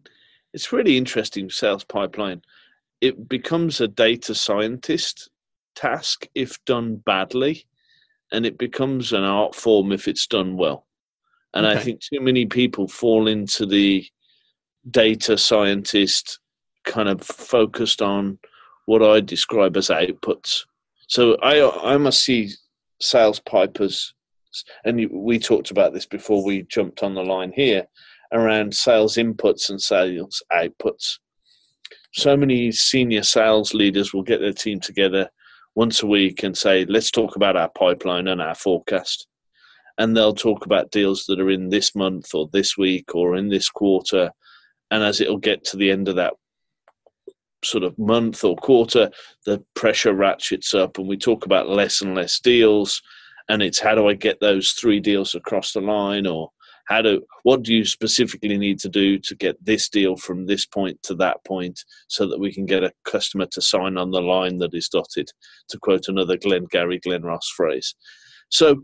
[0.53, 2.41] it's really interesting sales pipeline.
[3.01, 5.29] It becomes a data scientist
[5.75, 7.65] task if done badly,
[8.31, 10.85] and it becomes an art form if it's done well.
[11.53, 11.79] And okay.
[11.79, 14.05] I think too many people fall into the
[14.89, 16.39] data scientist
[16.87, 18.39] kind of focused on
[18.85, 20.65] what I describe as outputs.
[21.07, 22.49] So I I must see
[22.99, 24.13] sales pipers,
[24.85, 27.85] and we talked about this before we jumped on the line here
[28.33, 31.19] around sales inputs and sales outputs.
[32.13, 35.29] So many senior sales leaders will get their team together
[35.75, 39.27] once a week and say, "Let's talk about our pipeline and our forecast."
[39.99, 43.49] And they'll talk about deals that are in this month or this week or in
[43.49, 44.31] this quarter.
[44.91, 46.33] And as it'll get to the end of that
[47.63, 49.09] sort of month or quarter,
[49.45, 53.01] the pressure ratchets up, and we talk about less and less deals.
[53.49, 56.51] And it's how do I get those three deals across the line, or
[56.87, 60.65] how do what do you specifically need to do to get this deal from this
[60.65, 64.21] point to that point, so that we can get a customer to sign on the
[64.21, 65.29] line that is dotted,
[65.69, 67.95] to quote another Glengarry Glen Ross phrase.
[68.49, 68.83] So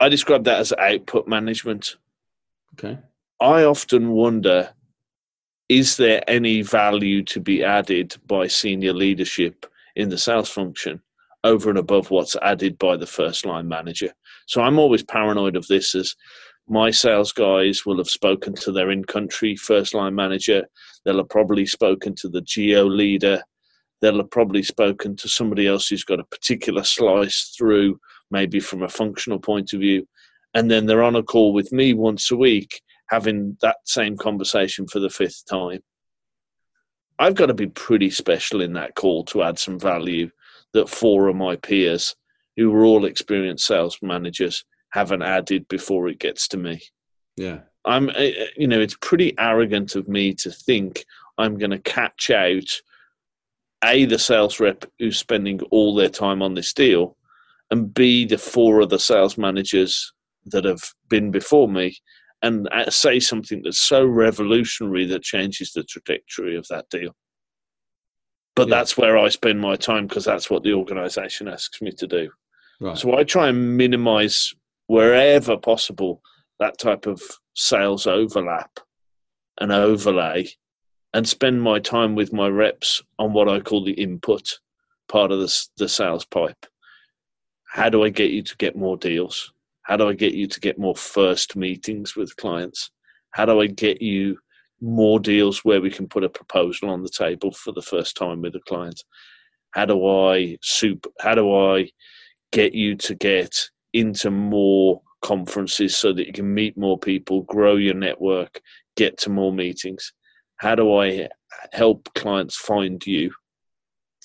[0.00, 1.96] I describe that as output management.
[2.74, 2.98] Okay.
[3.40, 4.70] I often wonder
[5.68, 11.00] is there any value to be added by senior leadership in the sales function
[11.44, 14.12] over and above what's added by the first line manager?
[14.46, 16.14] So I'm always paranoid of this as
[16.68, 20.66] my sales guys will have spoken to their in country first line manager.
[21.04, 23.42] They'll have probably spoken to the geo leader.
[24.00, 27.98] They'll have probably spoken to somebody else who's got a particular slice through,
[28.30, 30.06] maybe from a functional point of view.
[30.54, 34.86] And then they're on a call with me once a week having that same conversation
[34.86, 35.80] for the fifth time.
[37.18, 40.30] I've got to be pretty special in that call to add some value
[40.72, 42.14] that four of my peers,
[42.56, 46.82] who were all experienced sales managers, haven't added before it gets to me.
[47.36, 47.60] Yeah.
[47.84, 51.04] I'm, eh, eh, you know, it's pretty arrogant of me to think
[51.38, 52.80] I'm going to catch out
[53.84, 57.16] A, the sales rep who's spending all their time on this deal,
[57.70, 60.12] and B, the four other sales managers
[60.46, 61.96] that have been before me
[62.46, 67.14] and uh, say something that's so revolutionary that changes the trajectory of that deal.
[68.54, 68.76] But yeah.
[68.76, 72.30] that's where I spend my time because that's what the organization asks me to do.
[72.80, 72.96] Right.
[72.96, 74.54] So I try and minimize
[74.86, 76.22] wherever possible
[76.60, 77.20] that type of
[77.54, 78.78] sales overlap
[79.60, 80.48] and overlay
[81.12, 84.58] and spend my time with my reps on what I call the input
[85.08, 86.66] part of the, the sales pipe.
[87.64, 89.52] How do I get you to get more deals?
[89.86, 92.90] How do I get you to get more first meetings with clients?
[93.30, 94.36] How do I get you
[94.80, 98.42] more deals where we can put a proposal on the table for the first time
[98.42, 99.00] with a client?
[99.70, 101.06] How do I soup?
[101.20, 101.88] How do I
[102.50, 103.54] get you to get
[103.92, 108.60] into more conferences so that you can meet more people, grow your network,
[108.96, 110.12] get to more meetings?
[110.56, 111.28] How do I
[111.72, 113.30] help clients find you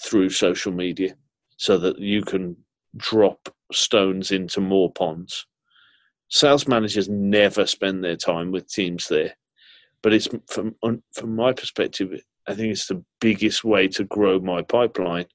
[0.03, 1.13] through social media
[1.57, 2.57] so that you can
[2.97, 5.45] drop stones into more ponds?
[6.31, 9.35] Sales managers never spend their time with teams there.
[10.01, 14.63] But it's from from my perspective, I think it's the biggest way to grow my
[14.63, 15.25] pipeline.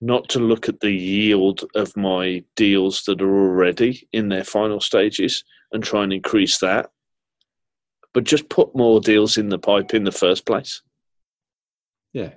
[0.00, 4.80] Not to look at the yield of my deals that are already in their final
[4.80, 6.90] stages and try and increase that,
[8.12, 10.82] but just put more deals in the pipe in the first place.
[12.12, 12.32] Yeah.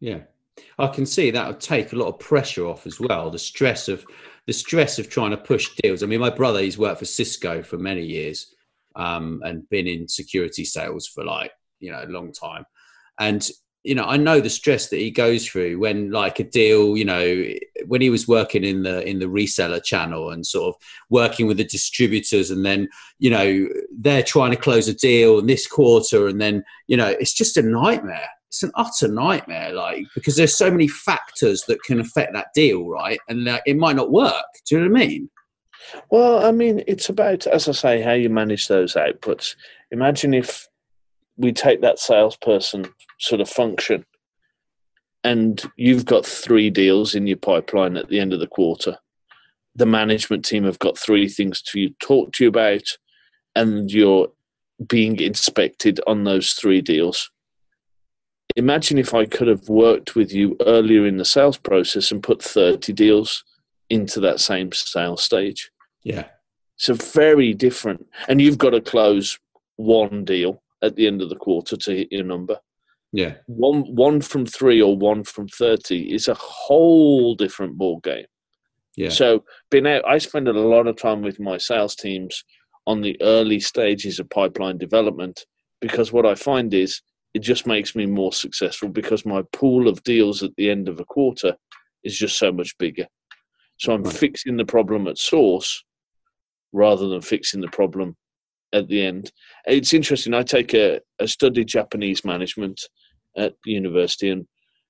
[0.00, 0.22] Yeah.
[0.78, 3.30] I can see that would take a lot of pressure off as well.
[3.30, 4.04] The stress of
[4.50, 6.02] the stress of trying to push deals.
[6.02, 8.52] I mean, my brother, he's worked for Cisco for many years
[8.96, 12.64] um, and been in security sales for like, you know, a long time.
[13.20, 13.48] And,
[13.84, 17.04] you know, I know the stress that he goes through when like a deal, you
[17.04, 17.46] know,
[17.86, 21.58] when he was working in the in the reseller channel and sort of working with
[21.58, 22.88] the distributors and then,
[23.20, 23.68] you know,
[24.00, 27.56] they're trying to close a deal in this quarter and then, you know, it's just
[27.56, 32.32] a nightmare it's an utter nightmare, like because there's so many factors that can affect
[32.32, 33.20] that deal, right?
[33.28, 34.44] And uh, it might not work.
[34.66, 35.30] Do you know what I mean?
[36.10, 39.54] Well, I mean, it's about, as I say, how you manage those outputs.
[39.92, 40.66] Imagine if
[41.36, 42.86] we take that salesperson
[43.20, 44.04] sort of function
[45.22, 48.96] and you've got three deals in your pipeline at the end of the quarter.
[49.76, 52.82] The management team have got three things to talk to you about,
[53.54, 54.28] and you're
[54.88, 57.30] being inspected on those three deals.
[58.56, 62.42] Imagine if I could have worked with you earlier in the sales process and put
[62.42, 63.44] 30 deals
[63.88, 65.70] into that same sales stage.
[66.04, 66.26] Yeah.
[66.76, 68.06] So very different.
[68.28, 69.38] And you've got to close
[69.76, 72.58] one deal at the end of the quarter to hit your number.
[73.12, 73.34] Yeah.
[73.46, 78.26] One one from three or one from thirty is a whole different ball game.
[78.96, 79.08] Yeah.
[79.08, 82.44] So being out I spend a lot of time with my sales teams
[82.86, 85.44] on the early stages of pipeline development
[85.80, 87.02] because what I find is
[87.34, 90.98] it just makes me more successful because my pool of deals at the end of
[91.00, 91.56] a quarter
[92.02, 93.06] is just so much bigger.
[93.78, 94.14] So I'm Right.
[94.14, 95.84] fixing the problem at source
[96.72, 98.16] rather than fixing the problem
[98.72, 99.32] at the end.
[99.66, 100.34] It's interesting.
[100.34, 102.80] I take a, I studied Japanese management
[103.36, 104.46] at university, and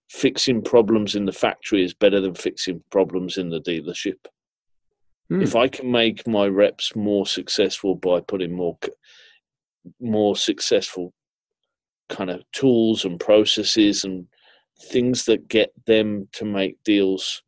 [0.09, 4.19] fixing problems in the factory is better than fixing problems in the dealership.
[5.29, 5.43] Hmm.
[5.43, 8.77] If I can make my reps more successful by putting more,
[10.01, 11.13] more successful
[12.11, 14.27] kind of tools and processes and
[14.83, 17.43] things that get them to make deals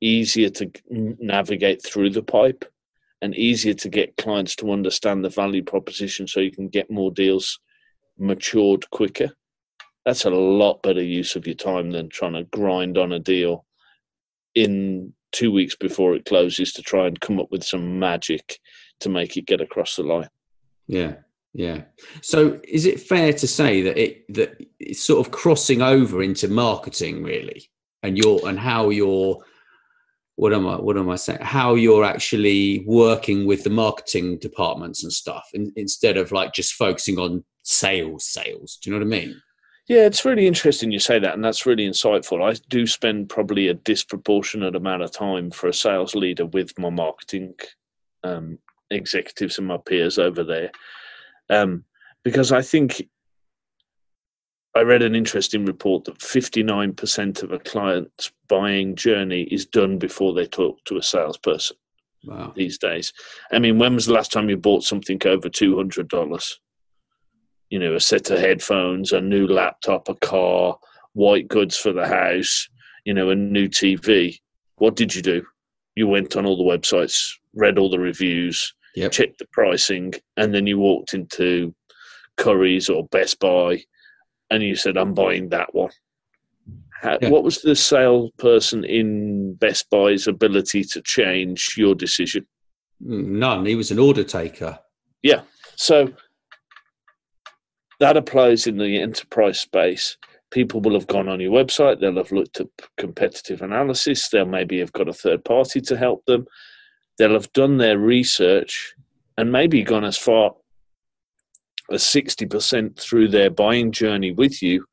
[0.00, 2.64] easier to navigate through the pipe
[3.22, 7.10] and easier to get clients to understand the value proposition so you can get more
[7.10, 7.60] deals
[8.18, 9.30] matured quicker.
[10.04, 13.64] That's a lot better use of your time than trying to grind on a deal
[14.56, 18.58] in two weeks before it closes to try and come up with some magic
[19.00, 20.28] to make it get across the line.
[20.88, 21.14] Yeah,
[21.54, 21.82] yeah.
[22.22, 26.48] So, is it fair to say that it that it's sort of crossing over into
[26.48, 27.70] marketing, really,
[28.02, 29.42] and your and how you're
[30.36, 31.40] what am I what am I saying?
[31.42, 36.74] How you're actually working with the marketing departments and stuff, in, instead of like just
[36.74, 38.78] focusing on sales, sales.
[38.82, 39.42] Do you know what I mean?
[39.88, 42.42] Yeah, it's really interesting you say that, and that's really insightful.
[42.42, 46.88] I do spend probably a disproportionate amount of time for a sales leader with my
[46.88, 47.54] marketing
[48.24, 48.58] um,
[48.90, 50.70] executives and my peers over there,
[51.50, 51.84] um,
[52.24, 53.02] because I think
[54.74, 60.32] I read an interesting report that 59% of a client's buying journey is done before
[60.32, 61.76] they talk to a salesperson
[62.24, 62.52] Wow.
[62.54, 63.12] these days.
[63.50, 66.60] I mean, when was the last time you bought something over two hundred dollars?
[67.68, 70.78] You know, a set of headphones, a new laptop, a car,
[71.14, 72.68] white goods for the house.
[73.04, 74.38] You know, a new TV.
[74.76, 75.44] What did you do?
[75.96, 79.12] You went on all the websites, read all the reviews, Yep.
[79.12, 81.74] checked the pricing, and then you walked into
[82.36, 83.82] Currys or Best Buy,
[84.50, 85.90] and you said, "I'm buying that one."
[87.00, 87.30] How, Yeah.
[87.30, 92.46] What was the salesperson in Best Buy's ability to change your decision?
[93.00, 93.66] None.
[93.66, 94.78] He was an order taker.
[95.22, 95.42] Yeah.
[95.74, 96.12] So
[97.98, 100.16] that applies in the enterprise space.
[100.50, 102.68] People will have gone on your website, they'll have looked at
[102.98, 106.46] competitive analysis, they'll maybe have got a third party to help them,
[107.18, 108.94] they'll have done their research
[109.36, 110.52] and maybe gone as far
[111.90, 114.84] as 60% through their buying journey with you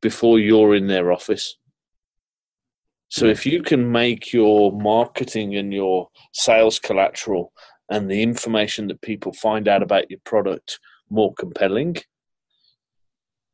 [0.00, 1.56] before you're in their office.
[3.08, 3.30] So hmm.
[3.30, 7.52] if you can make your marketing and your sales collateral
[7.90, 10.78] and the information that people find out about your product
[11.10, 11.96] more compelling,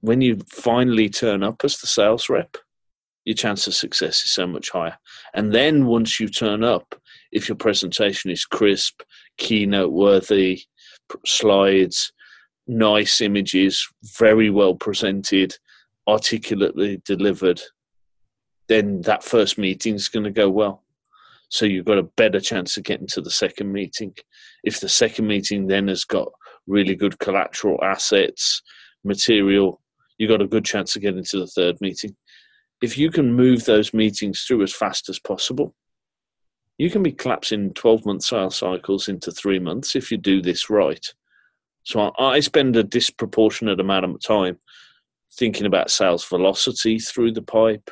[0.01, 2.57] when you finally turn up as the sales rep,
[3.25, 4.99] your chance of success is so much higher.
[5.33, 6.95] And then once you turn up,
[7.35, 9.03] if your presentation is crisp,
[9.37, 10.63] keynote worthy,
[11.27, 12.13] slides,
[12.67, 15.55] nice images, very well presented,
[16.09, 17.61] articulately delivered,
[18.69, 20.85] then that first meeting is going to go well.
[21.51, 24.15] So you've got a better chance of getting to the second meeting.
[24.63, 26.29] If the second meeting then has got
[26.67, 28.63] really good collateral assets,
[29.05, 29.81] material,
[30.19, 32.17] you've got a good chance of getting to the third meeting.
[32.81, 35.75] If you can move those meetings through as fast as possible,
[36.79, 40.69] you can be collapsing 12 month sales cycles into three months if you do this
[40.71, 41.07] right.
[41.85, 44.59] So I, I spend a disproportionate amount of time
[45.33, 47.91] thinking about sales velocity through the pipe,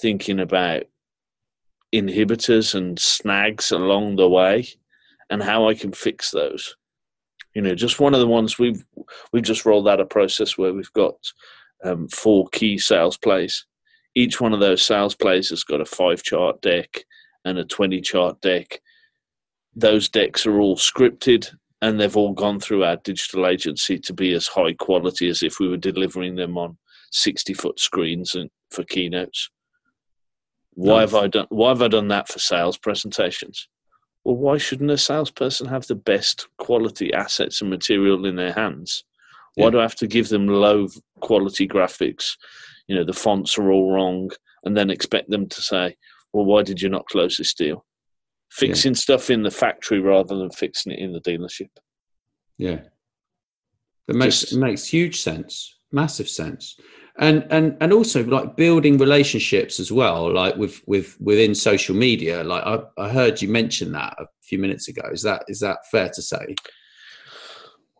[0.00, 0.84] thinking about
[1.94, 4.66] inhibitors and snags along the way
[5.30, 6.76] and how I can fix those.
[7.54, 8.84] You know, just one of the ones we've
[9.32, 11.14] we've just rolled out a process where we've got
[11.84, 13.64] um, four key sales plays.
[14.14, 17.04] Each one of those sales plays has got a five chart deck
[17.46, 18.80] and a 20 chart deck.
[19.74, 21.48] Those decks are all scripted
[21.80, 25.60] and they've all gone through our digital agency to be as high quality as if
[25.60, 26.76] we were delivering them on
[27.12, 29.48] 60 foot screens and for keynotes.
[30.72, 31.12] Why Nice.
[31.12, 33.68] have I done why have I done that for sales presentations?
[34.24, 39.04] Well, why shouldn't a salesperson have the best quality assets and material in their hands?
[39.54, 39.70] Why Yeah.
[39.70, 40.88] do I have to give them low
[41.20, 42.36] quality graphics?
[42.88, 44.30] You know, the fonts are all wrong.
[44.64, 45.96] and then expect them to say,
[46.36, 47.84] "Well, why did you not close this deal?"
[48.50, 51.70] Fixing stuff in the factory rather than fixing it in the dealership.
[52.58, 52.80] Yeah,
[54.06, 56.78] that makes Just- makes huge sense, massive sense,
[57.18, 62.44] and and and also like building relationships as well, like with with within social media.
[62.44, 65.02] Like I, I heard you mention that a few minutes ago.
[65.12, 66.54] Is that is that fair to say?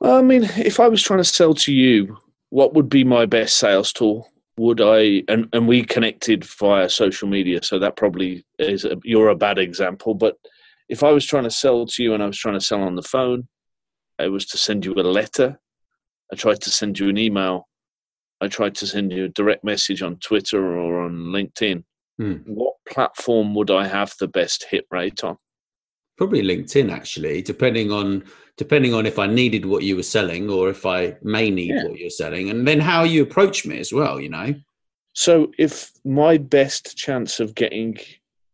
[0.00, 2.18] Well, I mean, if I was trying to sell to you,
[2.50, 4.28] what would be my best sales tool?
[4.58, 9.28] Would I and, and we connected via social media, so that probably is a, you're
[9.28, 10.14] a bad example.
[10.14, 10.36] But
[10.88, 12.96] if I was trying to sell to you and I was trying to sell on
[12.96, 13.48] the phone,
[14.18, 15.58] I was to send you a letter.
[16.32, 17.68] I tried to send you an email.
[18.40, 21.84] I tried to send you a direct message on Twitter or on LinkedIn.
[22.18, 22.36] Hmm.
[22.46, 25.36] What platform would I have the best hit rate on?
[26.16, 28.24] Probably LinkedIn, actually, depending on
[28.56, 31.84] depending on if I needed what you were selling or if I may need Yeah.
[31.84, 34.20] what you're selling, and then how you approach me as well.
[34.20, 34.54] You know.
[35.12, 37.96] So if my best chance of getting,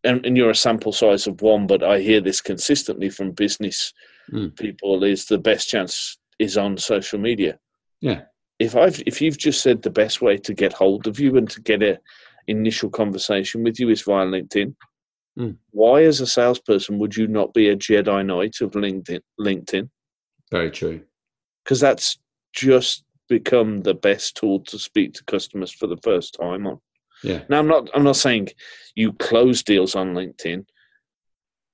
[0.05, 3.93] and, and you're a sample size of one, but I hear this consistently from business
[4.33, 4.57] Mm.
[4.57, 7.59] people, is the best chance is on social media.
[8.01, 8.23] Yeah.
[8.61, 11.51] If I've if you've just said the best way to get hold of you and
[11.51, 11.99] to get a
[12.47, 14.75] initial conversation with you is via LinkedIn,
[15.39, 15.57] Mm.
[15.71, 19.21] why as a salesperson would you not be a Jedi Knight of LinkedIn?
[19.41, 19.89] LinkedIn
[20.51, 21.01] Very true.
[21.65, 22.19] because that's
[22.53, 26.79] just become the best tool to speak to customers for the first time on.
[27.25, 27.45] Yeah.
[27.49, 28.49] Now I'm not I'm not saying
[28.95, 30.67] you close deals on LinkedIn.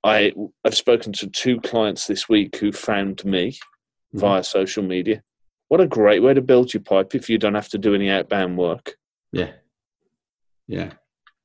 [0.05, 0.33] I
[0.65, 3.59] I've spoken to two clients this week who found me
[4.15, 4.21] Mhm.
[4.21, 5.23] via social media.
[5.67, 8.09] What a great way to build your pipe if you don't have to do any
[8.09, 8.97] outbound work.
[9.33, 9.53] Yeah.
[10.69, 10.93] Yeah.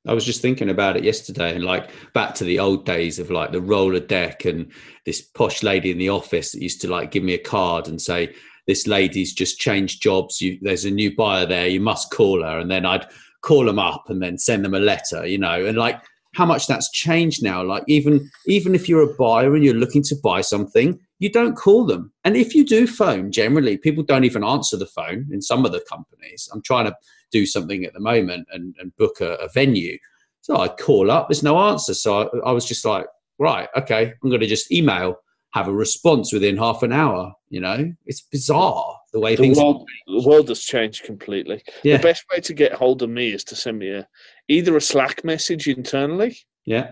[0.06, 3.32] I was just thinking about it yesterday and like back to the old days of
[3.32, 4.70] like the Rolodex and
[5.06, 8.02] this posh lady in the office that used to like give me a card and
[8.02, 8.34] say,
[8.68, 10.42] This lady's just changed jobs.
[10.42, 11.68] You, there's a new buyer there.
[11.68, 12.60] You must call her.
[12.60, 13.08] And then I'd
[13.42, 16.02] call them up and then send them a letter, you know, and like
[16.34, 17.64] how much that's changed now.
[17.64, 21.56] Like even even if you're a buyer and you're looking to buy something, you don't
[21.56, 22.12] call them.
[22.26, 25.72] And if you do phone, generally people don't even answer the phone in some of
[25.72, 26.50] the companies.
[26.52, 26.96] I'm trying to
[27.34, 29.98] do something at the moment and, and book a, a venue.
[30.42, 31.94] So I call up, there's no answer.
[31.94, 33.06] So I, I was just like,
[33.40, 35.16] right, okay, I'm going to just email,
[35.54, 37.34] have a response within half an hour.
[37.50, 39.58] You know, it's bizarre the way The things.
[39.58, 41.64] world, the world has changed completely.
[41.84, 44.08] yeah, The best way to get hold of me is to send me a
[44.48, 46.92] either a Slack message internally yeah,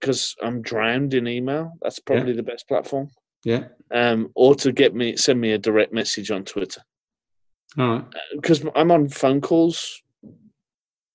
[0.00, 1.72] because I'm drowned in email.
[1.82, 3.10] That's probably the best platform.
[3.44, 3.64] yeah.
[3.92, 6.80] Um, or to get me send me a direct message on Twitter
[7.78, 8.04] All right.
[8.34, 10.02] because I'm on phone calls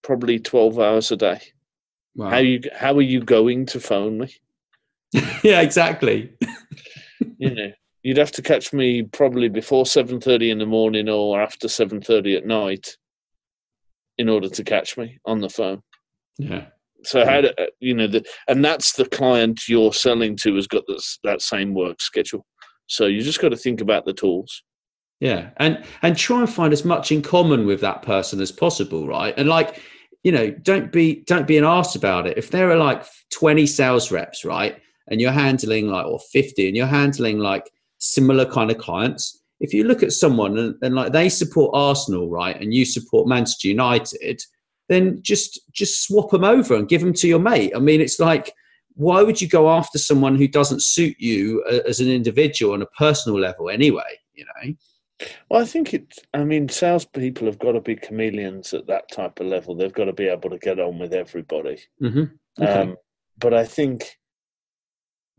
[0.04, 1.42] probably twelve hours a day.
[2.16, 2.30] Wow.
[2.30, 4.34] How you how are you going to phone me?
[5.44, 6.34] yeah, exactly.
[7.38, 7.72] You know,
[8.04, 12.02] you'd have to catch me probably before seven thirty in the morning or after seven
[12.02, 12.98] thirty at night
[14.18, 15.82] in order to catch me on the phone.
[16.38, 16.68] Yeah,
[17.04, 20.68] So how do uh, you know the and that's the client you're selling to has
[20.68, 22.46] got this, that same work schedule.
[22.88, 24.62] So you just got to think about the tools.
[25.20, 29.08] Yeah, and and try and find as much in common with that person as possible,
[29.08, 29.34] right?
[29.38, 29.82] And like,
[30.24, 32.38] you know, don't be don't be an ass about it.
[32.38, 36.76] If there are like twenty sales reps, right, and you're handling like or fifty, and
[36.76, 39.42] you're handling like similar kind of clients.
[39.62, 43.28] If you look at someone and, and like they support Arsenal, right, and you support
[43.28, 44.42] Manchester United,
[44.90, 47.72] then just just swap them over and give them to your mate.
[47.74, 48.54] I mean, it's like
[48.96, 52.82] why would you go after someone who doesn't suit you uh, as an individual on
[52.82, 54.20] a personal level anyway?
[54.34, 54.74] You know.
[55.50, 56.14] Well, I think it.
[56.34, 59.76] I mean, salespeople have got to be chameleons at that type of level.
[59.76, 61.80] They've got to be able to get on with everybody.
[62.02, 62.64] Mm-hmm.
[62.64, 62.72] Okay.
[62.72, 62.96] Um,
[63.40, 64.18] but I think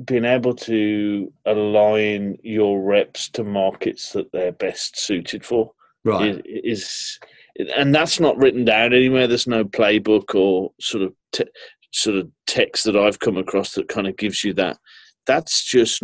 [0.04, 5.72] being able to align your reps to markets that they're best suited for
[6.04, 6.42] right.
[6.44, 7.18] is,
[7.56, 9.26] is and that's not written down anywhere.
[9.26, 11.50] There's no playbook or sort of te-
[11.92, 14.78] sort of text that I've come across that kind of gives you that.
[15.26, 16.02] That's just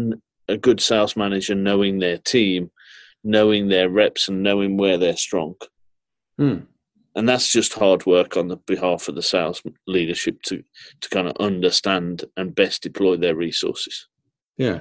[0.49, 2.71] a good sales manager knowing their team,
[3.25, 5.55] knowing their reps, and knowing where they're strong.
[6.39, 6.61] Hmm.
[7.15, 10.65] And that's just hard work on the behalf of the sales leadership to
[11.03, 14.09] to kind of understand and best deploy their resources.
[14.57, 14.81] Yeah.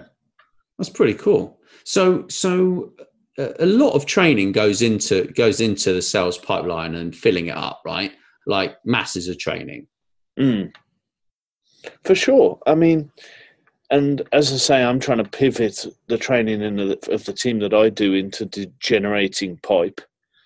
[0.78, 1.60] That's pretty cool.
[1.84, 2.94] So so
[3.38, 7.58] a a lot of training goes into goes into the sales pipeline and filling it
[7.58, 8.14] up, right?
[8.48, 9.88] Like masses of training.
[10.40, 10.74] Mm.
[12.04, 12.60] For sure.
[12.66, 13.12] I mean,
[13.92, 17.60] and as I say, I'm trying to pivot the training in the, of the team
[17.60, 18.46] that I do into
[18.80, 20.02] generating pipe.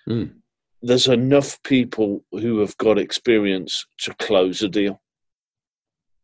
[0.09, 0.33] Mm.
[0.81, 5.01] There's enough people who have got experience to close a deal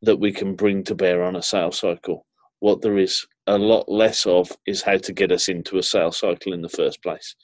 [0.01, 2.26] that we can bring to bear on a sales cycle.
[2.59, 6.17] What there is a lot less of is how to get us into a sales
[6.17, 7.36] cycle in the first place.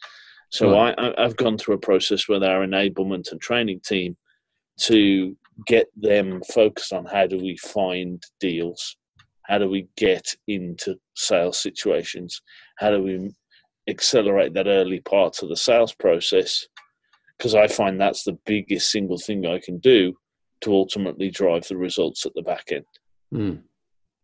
[0.49, 0.95] So Right.
[0.97, 4.17] I, I, I've gone through a process with our enablement and training team
[4.81, 8.95] to get them focused on how do we find deals,
[9.47, 12.41] how do we get into sales situations,
[12.77, 13.33] how do we
[13.89, 16.65] accelerate that early part of the sales process
[17.37, 20.13] because I find that's the biggest single thing I can do
[20.61, 22.85] to ultimately drive the results at the back end.
[23.33, 23.61] Mm.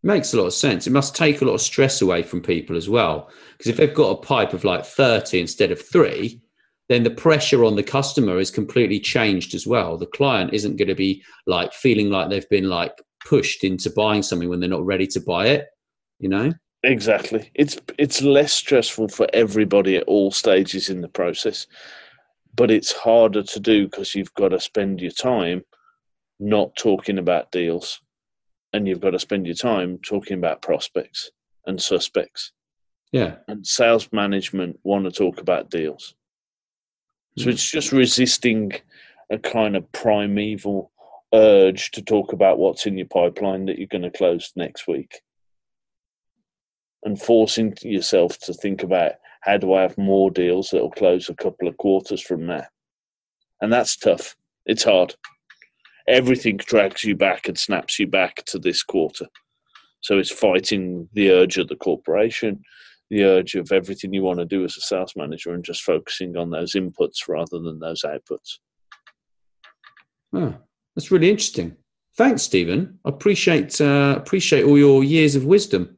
[0.02, 0.86] Makes a lot of sense.
[0.86, 3.30] It must take a lot of stress away from people as well.
[3.52, 6.40] Because if they've got a pipe of like 30 instead of three,
[6.88, 9.96] then the pressure on the customer is completely changed as well.
[9.96, 12.92] The client isn't going to be like feeling like they've been like
[13.24, 15.66] pushed into buying something when they're not ready to buy it,
[16.18, 16.52] you know?
[16.82, 17.50] Exactly.
[17.54, 21.66] It's it's less stressful for everybody at all stages in the process,
[22.54, 25.62] but it's harder to do because you've got to spend your time
[26.38, 28.00] not talking about deals,
[28.74, 31.30] and you've got to spend your time talking about prospects
[31.66, 32.52] and suspects.
[33.12, 33.36] Yeah.
[33.48, 36.14] And sales management want to talk about deals.
[37.38, 37.50] So hmm.
[37.50, 38.72] it's just resisting
[39.30, 40.92] a kind of primeval
[41.34, 45.20] urge to talk about what's in your pipeline that you're going to close next week
[47.04, 49.12] and forcing yourself to think about
[49.42, 52.64] how do I have more deals that will close a couple of quarters from now.
[53.60, 54.36] And that's tough.
[54.64, 55.14] It's hard.
[56.08, 59.26] Everything drags you back and snaps you back to this quarter.
[60.00, 62.62] So it's fighting the urge of the corporation,
[63.10, 66.36] the urge of everything you want to do as a sales manager and just focusing
[66.36, 68.58] on those inputs rather than those outputs.
[70.34, 70.54] Oh,
[70.94, 71.76] that's really interesting.
[72.16, 72.98] Thanks, Stephen.
[73.04, 75.96] I appreciate uh, appreciate all your years of wisdom.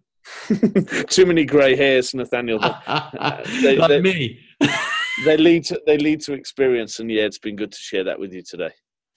[1.08, 2.58] Too many grey hairs, Nathaniel.
[2.86, 4.38] Uh, they, like they, me.
[5.24, 8.18] they lead to they lead to experience, and yeah, it's been good to share that
[8.18, 8.70] with you today.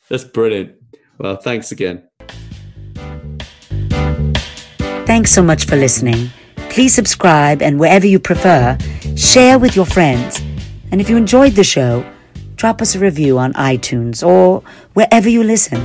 [0.09, 0.75] That's brilliant.
[1.17, 2.03] Well, thanks again.
[5.05, 6.29] Thanks so much for listening.
[6.69, 8.77] Please subscribe and wherever you prefer,
[9.15, 10.39] share with your friends.
[10.91, 12.05] And if you enjoyed the show,
[12.59, 14.61] drop us a review on iTunes or
[14.93, 15.79] wherever you listen.